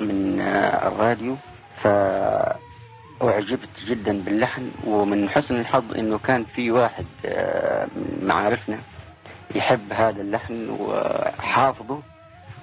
[0.00, 1.36] من آه، الراديو
[1.82, 4.70] فأعجبت جدا باللحن.
[4.86, 8.78] ومن حسن الحظ إنه كان في واحد آه، من معارفنا
[9.54, 12.00] يحب هذا اللحن وحافظه.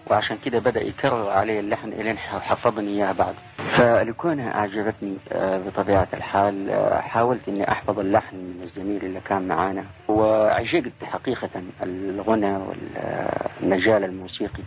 [0.09, 3.35] وعشان كده بدأ يكرر علي اللحن إلين حفظني إياه بعد.
[3.77, 9.83] فلكونها أعجبتني آه، بطبيعة الحال آه، حاولت إني أحفظ اللحن من الزميل اللي كان معانا.
[10.07, 11.49] وعشقت حقيقة
[11.83, 14.63] الغنى والمجال الموسيقي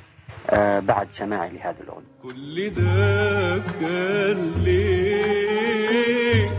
[0.50, 6.50] آه، بعد سماعي لهذا الأغنية كل ده كان ليه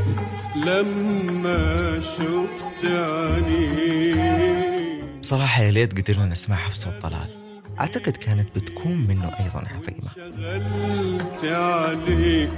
[0.56, 7.41] لما شفت عينيك بصراحة يا ليت قدرنا نسمعها بصوت طلال.
[7.80, 12.50] أعتقد كانت بتكون منه أيضا عظيمة انشغلت عليك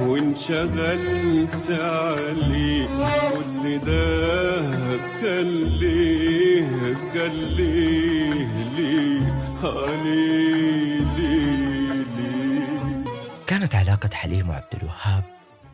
[0.00, 2.88] وانشغلت عليك
[3.34, 4.60] كل ده
[5.22, 13.04] كان ليه كان ليه ليه عليه ليه ليه.
[13.46, 15.24] كانت علاقة حليم وعبد الوهاب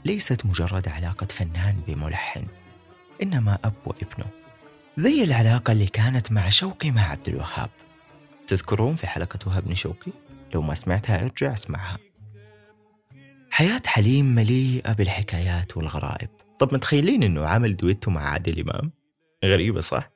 [0.05, 2.43] ليست مجرد علاقة فنان بملحن
[3.23, 4.27] إنما أب وابنه
[4.97, 7.71] زي العلاقة اللي كانت مع شوقي مع عبد الوهاب.
[8.51, 10.13] تذكرون في حلقة وهاب شوقي؟
[10.55, 11.99] لو ما سمعتها ارجع اسمعها
[13.51, 18.93] حياة حليم مليئة بالحكايات والغرائب طب متخيلين إنه عمل دويتو مع عادل إمام؟
[19.45, 20.11] غريبة صح؟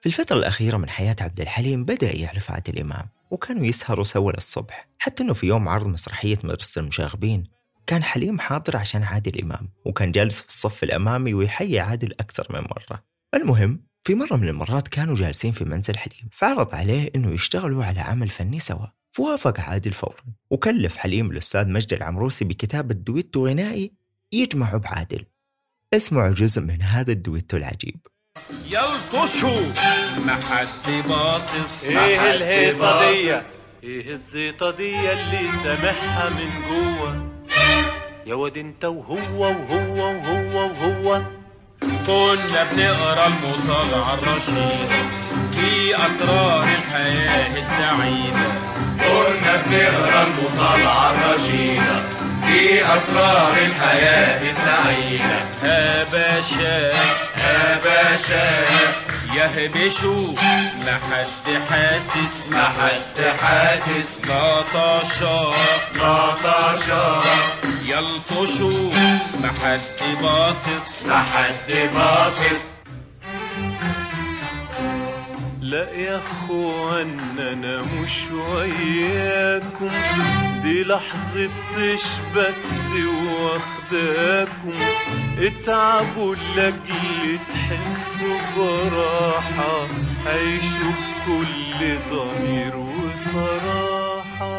[0.00, 4.88] في الفترة الأخيرة من حياة عبد الحليم بدأ يعرف عادل إمام وكانوا يسهروا سوا للصبح
[4.98, 7.44] حتى أنه في يوم عرض مسرحية مدرسة المشاغبين
[7.86, 12.60] كان حليم حاضر عشان عادل إمام وكان جالس في الصف الأمامي ويحيي عادل أكثر من
[12.60, 17.84] مرة المهم في مرة من المرات كانوا جالسين في منزل حليم فعرض عليه أنه يشتغلوا
[17.84, 18.86] على عمل فني سوا.
[19.10, 20.24] فوافق عادل فورا.
[20.50, 23.92] وكلف حليم الأستاذ مجد العمروسي بكتابة دويتو غنائي
[24.32, 25.24] يجمعه بعادل.
[25.94, 28.06] اسمعوا جزء من هذا الدويتو العجيب.
[28.64, 29.66] يلطشوا.
[30.26, 31.84] ما حد باصص.
[31.84, 33.40] إيه الهيصة دي؟
[33.82, 37.30] إيه الزيطة دي اللي سامعها من جوه؟
[38.26, 41.39] يا واد انت وهو وهو وهو وهو.
[41.80, 45.00] كنا بنقرأ المطالعة الرشيدة
[45.52, 48.48] في أسرار الحياة السعيدة.
[48.98, 52.02] كنا بنقرأ المطالعة الرشيدة
[52.46, 55.40] في أسرار الحياة السعيدة.
[55.64, 56.92] يا باشا
[57.38, 58.64] يا باشا
[59.34, 60.34] يهبشوا.
[60.84, 62.48] ما حد حاسس.
[62.50, 64.08] ما حد حاسس.
[64.24, 65.52] نطاشا
[65.96, 67.22] نطاشا
[67.84, 68.90] يلطشوا.
[69.42, 71.02] ما حد باصص.
[71.06, 72.64] ما حد باصص.
[75.70, 79.90] لا يا اخوان أنا مش وياكم.
[80.62, 81.50] دي لحظة
[82.36, 82.90] بس
[83.40, 84.74] واخداكم.
[85.38, 89.88] اتعبوا لأجل تحسوا براحة.
[90.26, 90.92] عيشوا
[91.26, 94.50] بكل ضمير وصراحة.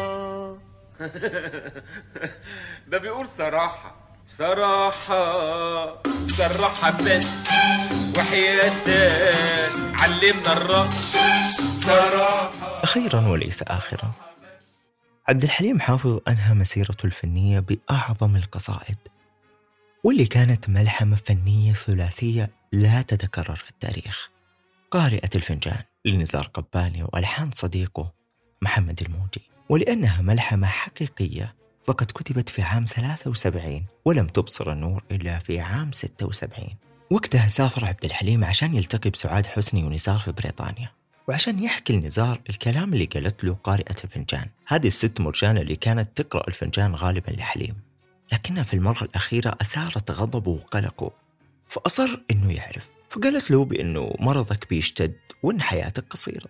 [2.88, 4.01] ده بيقول صراحة.
[4.28, 7.26] صراحة صراحة بس
[8.18, 11.12] وحياتك علمنا الرقص
[11.84, 12.82] صراحة.
[12.82, 14.12] أخيرا وليس آخرا.
[15.28, 18.98] عبد الحليم حافظ أنهى مسيرته الفنية بأعظم القصائد
[20.04, 24.30] واللي كانت ملحمة فنية ثلاثية لا تتكرر في التاريخ.
[24.90, 28.12] قارئة الفنجان لنزار قباني وألحان صديقه
[28.62, 29.42] محمد الموجي.
[29.68, 31.54] ولأنها ملحمة حقيقية
[31.84, 36.68] فقد كتبت في عام 73 ولم تبصر النور إلا في عام 76
[37.10, 40.90] وقتها سافر عبد الحليم عشان يلتقي بسعاد حسني ونزار في بريطانيا.
[41.28, 44.46] وعشان يحكي لنزار الكلام اللي قالت له قارئة الفنجان.
[44.66, 47.74] هذه الست مرجانة اللي كانت تقرأ الفنجان غالبا لحليم.
[48.32, 51.10] لكنها في المرة الأخيرة أثارت غضبه وقلقه.
[51.68, 52.88] فأصر إنه يعرف.
[53.08, 56.48] فقالت له بأنه مرضك بيشتد وإن حياتك قصيرة.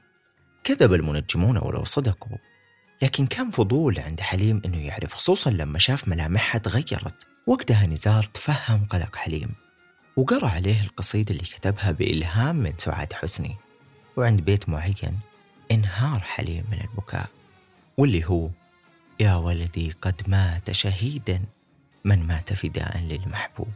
[0.65, 2.39] كذب المنجمون ولو صدقوا.
[3.03, 7.27] لكن كان فضول عند حليم إنه يعرف خصوصا لما شاف ملامحها تغيرت.
[7.47, 9.51] وقتها نزار تفهم قلق حليم
[10.17, 13.57] وقرأ عليه القصيدة اللي كتبها بإلهام من سعاد حسني.
[14.17, 15.19] وعند بيت معين
[15.71, 17.29] انهار حليم من البكاء
[17.99, 18.51] واللي هو
[19.21, 21.43] يا ولدي قد مات شهيدا
[22.05, 23.69] من مات فداء للمحبوب.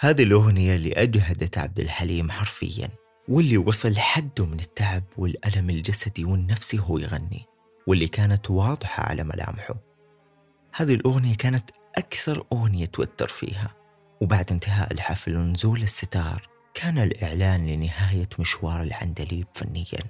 [0.00, 2.88] هذه الأغنية اللي أجهدت عبد الحليم حرفيا
[3.28, 7.47] واللي وصل حده من التعب والألم الجسدي والنفسي وهو يغني.
[7.88, 9.74] واللي كانت واضحة على ملامحه.
[10.74, 13.74] هذه الأغنية كانت أكثر أغنية توتر فيها
[14.20, 20.04] وبعد انتهاء الحفل ونزول الستار كان الإعلان لنهاية مشوار العندليب فنيا.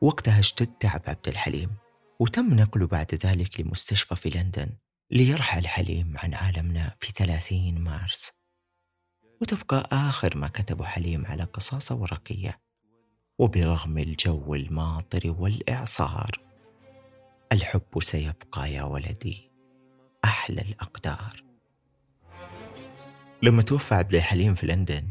[0.00, 1.70] وقتها اشتد تعب عبد الحليم
[2.20, 4.68] وتم نقله بعد ذلك لمستشفى في لندن
[5.10, 8.32] ليرحل حليم عن عالمنا في 30 مارس.
[9.42, 12.60] وتبقى آخر ما كتبه حليم على قصاصة ورقية.
[13.38, 16.51] وبرغم الجو الماطر والإعصار
[17.52, 19.50] الحب سيبقى يا ولدي.
[20.24, 21.42] أحلى الأقدار.
[23.42, 25.08] لما توفى عبد الحليم في لندن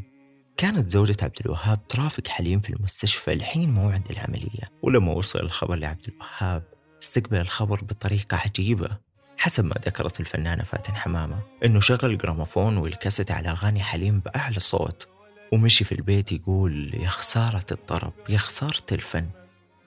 [0.56, 4.64] كانت زوجة عبد الوهاب ترافق حليم في المستشفى لحين موعد العملية.
[4.82, 6.64] ولما وصل الخبر لعبد الوهاب
[7.02, 8.98] استقبل الخبر بطريقة عجيبة.
[9.36, 15.08] حسب ما ذكرت الفنانة فاتن حمامة إنه شغل الجراموفون والكاسيت على أغاني حليم بأعلى صوت.
[15.52, 19.30] ومشي في البيت يقول يا خسارة الطرب يا خسارة الفن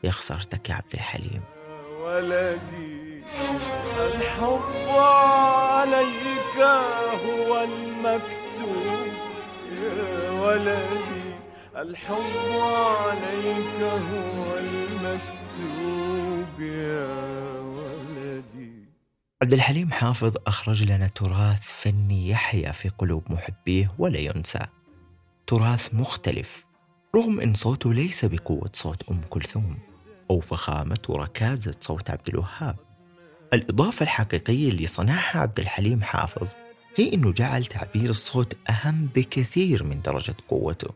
[0.03, 1.54] يا خسارتك يا عبد الحليم.
[2.05, 3.23] ولدي.
[3.97, 6.57] الحب عليك
[7.25, 9.13] هو المكتوب
[9.81, 11.35] يا ولدي.
[11.75, 15.81] الحب عليك هو المكتوب
[16.61, 17.07] يا
[17.59, 18.85] ولدي.
[19.41, 24.65] عبد الحليم حافظ أخرج لنا تراث فني يحيا في قلوب محبيه ولا ينسى.
[25.47, 26.65] تراث مختلف
[27.15, 29.94] رغم أن صوته ليس بقوة صوت أم كلثوم.
[30.32, 32.76] أو فخامة وركازة صوت عبد الوهاب.
[33.53, 36.51] الإضافة الحقيقية اللي صنعها عبد الحليم حافظ
[36.97, 40.88] هي أنه جعل تعبير الصوت أهم بكثير من درجة قوته.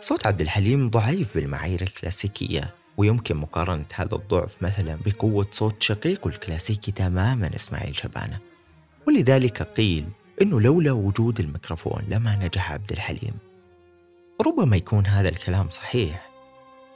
[0.00, 6.92] صوت عبد الحليم ضعيف بالمعايير الكلاسيكية ويمكن مقارنة هذا الضعف مثلا بقوة صوت شقيقه الكلاسيكي
[6.92, 8.38] تماما إسماعيل شبانة.
[9.06, 10.08] ولذلك قيل
[10.42, 13.34] أنه لولا وجود الميكروفون لما نجح عبد الحليم.
[14.46, 16.27] ربما يكون هذا الكلام صحيح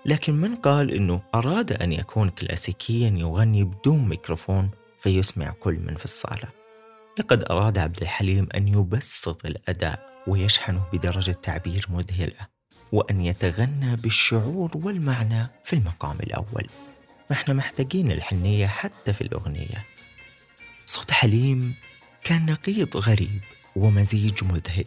[0.07, 6.05] لكن من قال أنه أراد أن يكون كلاسيكيا يغني بدون ميكروفون فيسمع كل من في
[6.05, 6.49] الصالة.
[7.19, 12.47] لقد أراد عبد الحليم أن يبسط الأداء ويشحنه بدرجة تعبير مذهلة
[12.93, 16.67] وأن يتغنى بالشعور والمعنى في المقام الأول.
[17.31, 19.87] ما إحنا محتاجين الحنية حتى في الأغنية.
[20.87, 21.75] صوت حليم
[22.25, 23.41] كان نقيض غريب
[23.77, 24.85] ومزيج مذهل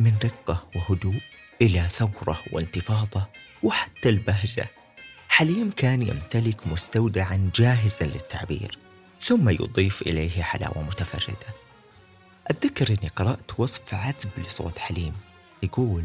[0.00, 1.20] من رقة وهدوء
[1.62, 3.28] إلى ثورة وانتفاضة
[3.64, 4.70] وحتى البهجة.
[5.28, 8.78] حليم كان يمتلك مستودعا جاهزا للتعبير
[9.20, 11.46] ثم يضيف إليه حلاوة متفردة.
[12.46, 15.12] أتذكر أني قرأت وصف عذب لصوت حليم
[15.62, 16.04] يقول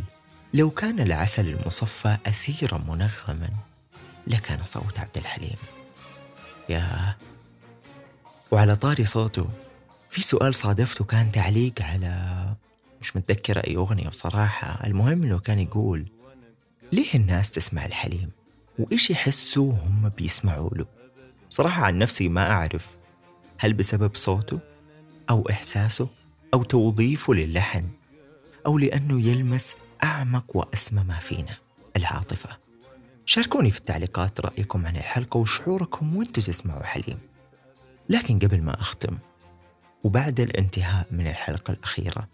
[0.54, 3.50] لو كان العسل المصفى أثيرا منغما
[4.28, 5.58] لكان صوت عبد الحليم.
[6.70, 7.16] يا.
[8.52, 9.50] وعلى طاري صوته
[10.10, 12.46] في سؤال صادفته كان تعليق على
[13.02, 14.88] مش متذكر أي أغنية بصراحة.
[14.88, 16.06] المهم أنه كان يقول
[16.92, 18.32] ليه الناس تسمع الحليم؟
[18.80, 20.86] وإيش يحسوا هم بيسمعوا له؟
[21.50, 22.98] بصراحة عن نفسي ما أعرف.
[23.58, 24.60] هل بسبب صوته؟
[25.30, 26.10] أو إحساسه؟
[26.54, 27.90] أو توظيفه للحن؟
[28.66, 31.58] أو لأنه يلمس أعمق وأسمى ما فينا
[31.98, 32.50] العاطفة.
[33.26, 37.20] شاركوني في التعليقات رأيكم عن الحلقة وشعوركم وأنتم تسمعوا حليم.
[38.10, 39.18] لكن قبل ما أختم
[40.04, 42.28] وبعد الانتهاء من الحلقة الأخيرة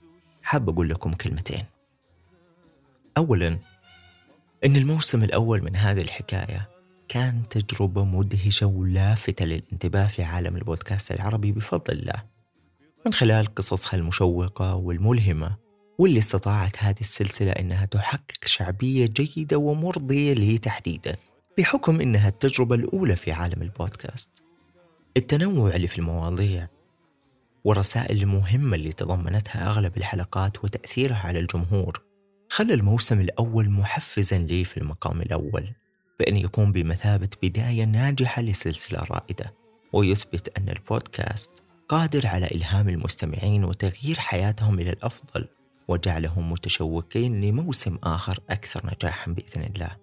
[0.43, 1.65] حاب أقول لكم كلمتين.
[3.17, 3.59] أولا
[4.65, 6.69] إن الموسم الأول من هذه الحكاية
[7.07, 12.23] كان تجربة مدهشة ولافتة للانتباه في عالم البودكاست العربي بفضل الله
[13.05, 15.55] من خلال قصصها المشوقة والملهمة
[15.99, 21.15] واللي استطاعت هذه السلسلة إنها تحقق شعبية جيدة ومرضية لي تحديدا
[21.57, 24.29] بحكم إنها التجربة الأولى في عالم البودكاست.
[25.17, 26.67] التنوع اللي في المواضيع
[27.63, 32.04] والرسائل المهمة اللي تضمنتها أغلب الحلقات وتأثيرها على الجمهور
[32.49, 35.67] خلى الموسم الأول محفزا لي في المقام الأول
[36.19, 39.53] بأن يكون بمثابة بداية ناجحة لسلسلة رائدة.
[39.93, 45.47] ويثبت أن البودكاست قادر على إلهام المستمعين وتغيير حياتهم إلى الأفضل
[45.87, 49.97] وجعلهم متشوقين لموسم آخر أكثر نجاحا بإذن الله.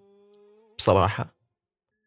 [0.77, 1.35] بصراحة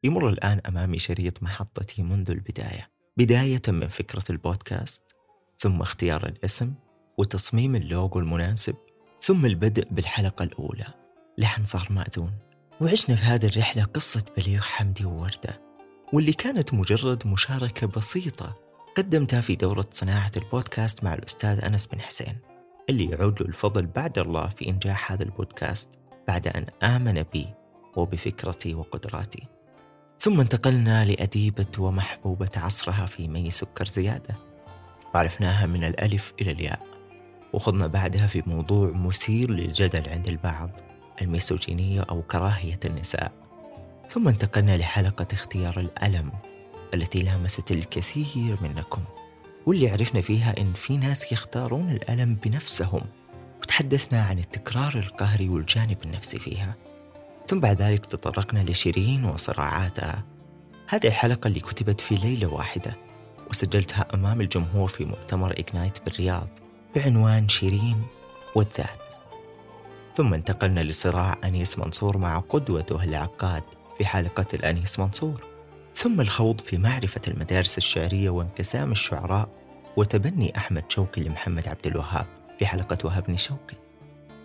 [0.04, 2.90] يمر الآن أمامي شريط محطتي منذ البداية.
[3.16, 5.02] بداية من فكرة البودكاست
[5.56, 6.74] ثم اختيار الاسم
[7.18, 8.76] وتصميم اللوغو المناسب
[9.26, 10.86] ثم البدء بالحلقة الأولى.
[11.38, 12.32] لحن صار مأذون.
[12.80, 15.60] وعشنا في هذه الرحلة قصة بليغ حمدي ووردة
[16.12, 18.56] واللي كانت مجرد مشاركة بسيطة
[18.96, 22.36] قدمتها في دورة صناعة البودكاست مع الأستاذ أنس بن حسين
[22.90, 25.88] اللي يعود له الفضل بعد الله في إنجاح هذا البودكاست
[26.28, 27.46] بعد أن آمن بي
[27.96, 29.42] وبفكرتي وقدراتي.
[30.20, 34.34] ثم انتقلنا لأديبة ومحبوبة عصرها في مي سكر زيادة.
[35.14, 36.95] وعرفناها من الألف إلى الياء.
[37.56, 40.70] وخضنا بعدها في موضوع مثير للجدل عند البعض
[41.22, 43.32] الميسوجينية أو كراهية النساء.
[44.10, 46.32] ثم انتقلنا لحلقة اختيار الألم
[46.94, 49.02] التي لامست الكثير منكم
[49.66, 53.00] واللي عرفنا فيها إن في ناس يختارون الألم بنفسهم
[53.62, 56.74] وتحدثنا عن التكرار القهري والجانب النفسي فيها.
[57.46, 60.24] ثم بعد ذلك تطرقنا لشيرين وصراعاتها.
[60.88, 62.96] هذه الحلقة اللي كتبت في ليلة واحدة
[63.50, 66.65] وسجلتها أمام الجمهور في مؤتمر إجنايت بالرياض.
[66.96, 68.02] بعنوان شيرين
[68.54, 69.02] والذات.
[70.16, 73.62] ثم انتقلنا لصراع أنيس منصور مع قدوته العقاد
[73.98, 75.44] في حلقة الأنيس منصور.
[75.96, 79.48] ثم الخوض في معرفة المدارس الشعرية وانقسام الشعراء
[79.96, 82.26] وتبني أحمد شوقي لمحمد عبد الوهاب
[82.58, 83.76] في حلقة وهبني شوقي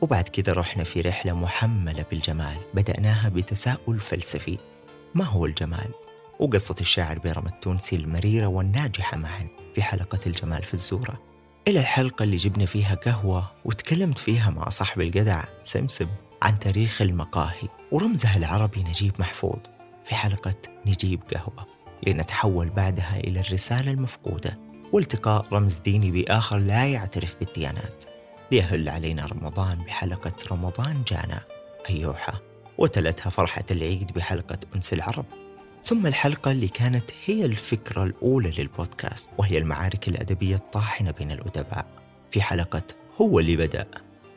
[0.02, 4.58] وبعد كذا رحنا في رحلة محملة بالجمال بدأناها بتساؤل فلسفي.
[5.16, 5.89] ما هو الجمال؟
[6.39, 11.31] وقصة الشاعر بيرم التونسي المريرة والناجحة معا في حلقة الجمال في الزورة.
[11.68, 16.07] إلى الحلقة اللي جبنا فيها قهوة وتكلمت فيها مع صاحب الجدع سمسم
[16.41, 19.59] عن تاريخ المقاهي ورمزها العربي نجيب محفوظ.
[20.05, 20.55] في حلقة
[20.86, 21.68] نجيب قهوة
[22.07, 24.59] لنتحول بعدها إلى الرسالة المفقودة
[24.93, 28.05] والتقاء رمز ديني بآخر لا يعترف بالديانات.
[28.51, 31.41] ليهل علينا رمضان بحلقة رمضان جانا
[31.89, 32.41] أيوحة.
[32.78, 35.26] وتلتها فرحة العيد بحلقة أنس العرب.
[35.84, 41.86] ثم الحلقة اللي كانت هي الفكرة الأولى للبودكاست وهي المعارك الأدبية الطاحنة بين الأدباء.
[42.32, 42.84] في حلقة
[43.22, 43.88] هو اللي بدأ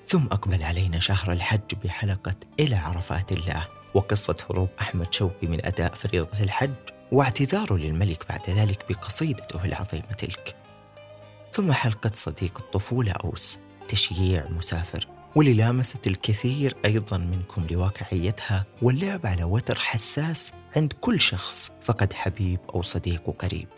[0.07, 5.95] ثم أقبل علينا شهر الحج بحلقة إلى عرفات الله وقصة هروب أحمد شوقي من أداء
[5.95, 6.75] فريضة الحج
[7.13, 10.57] واعتذاره للملك بعد ذلك بقصيدته العظيمة تلك.
[11.53, 15.14] ثم حلقة صديق الطفولة أوس تشييع مسافر.
[15.37, 22.59] واللي لامست الكثير أيضا منكم لواقعيتها واللعب على وتر حساس عند كل شخص فقد حبيب
[22.75, 23.69] أو صديق قريب.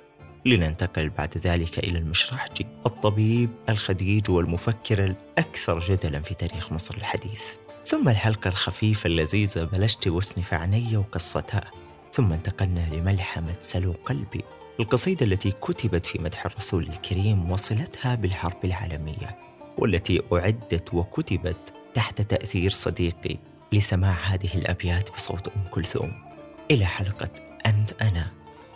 [0.46, 7.42] لننتقل بعد ذلك إلى المشرحجي الطبيب الخديج والمفكر الأكثر جدلا في تاريخ مصر الحديث.
[7.86, 11.70] ثم الحلقة الخفيفة اللذيذة بلشت وسني عيني وقصتها.
[12.12, 14.44] ثم انتقلنا لملحمة سلو قلبي
[14.80, 19.45] القصيدة التي كتبت في مدح الرسول الكريم وصلتها بالحرب العالمية.
[19.78, 23.36] والتي أعدت وكتبت تحت تأثير صديقي
[23.72, 26.12] لسماع هذه الأبيات بصوت أم كلثوم.
[26.70, 27.30] إلى حلقة
[27.66, 28.26] أنت أنا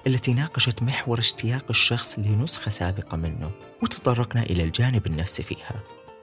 [0.07, 3.51] التي ناقشت محور اشتياق الشخص لنسخة سابقة منه
[3.83, 5.81] وتطرقنا إلى الجانب النفسي فيها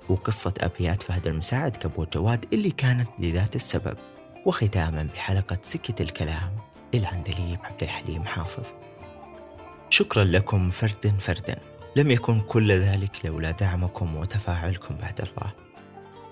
[0.09, 3.97] وقصة أبيات فهد المساعد كبو جواد اللي كانت لذات السبب
[4.45, 6.57] وختاما بحلقة سكت الكلام
[6.93, 8.63] للعندليب عبد الحليم حافظ.
[9.89, 11.59] شكرا لكم فردا فردا.
[11.97, 15.53] لم يكن كل ذلك لولا دعمكم وتفاعلكم بعد الله.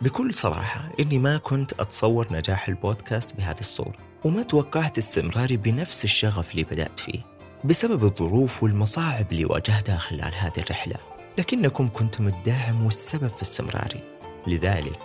[0.02, 6.52] بكل صراحة إني ما كنت أتصور نجاح البودكاست بهذه الصورة وما توقعت استمراري بنفس الشغف
[6.52, 7.20] اللي بدأت فيه
[7.64, 10.96] بسبب الظروف والمصاعب اللي واجهتها خلال هذه الرحلة.
[11.38, 14.00] لكنكم كنتم الداعم والسبب في استمراري.
[14.48, 15.00] لذلك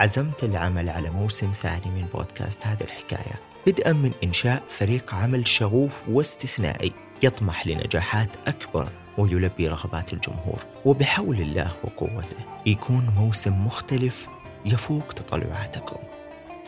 [0.00, 5.92] عزمت العمل على موسم ثاني من بودكاست هذه الحكاية بدءا من إنشاء فريق عمل شغوف
[6.08, 6.92] واستثنائي
[7.22, 8.88] يطمح لنجاحات أكبر
[9.18, 12.36] ويلبي رغبات الجمهور وبحول الله وقوته
[12.66, 14.28] يكون موسم مختلف
[14.64, 15.96] يفوق تطلعاتكم.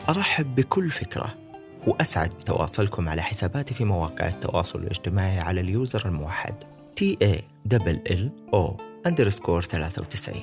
[0.09, 1.35] أرحب بكل فكرة
[1.87, 6.55] وأسعد بتواصلكم على حساباتي في مواقع التواصل الاجتماعي على ال user الموحد
[6.95, 10.41] T A double L O underscore 93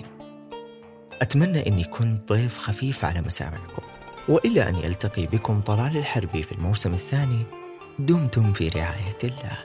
[1.22, 3.82] أتمنى أني كنت ضيف خفيف على مسامعكم
[4.28, 7.42] وإلى أن يلتقي بكم طلال الحربي في الموسم الثاني
[7.98, 9.58] دمتم في رعاية الله.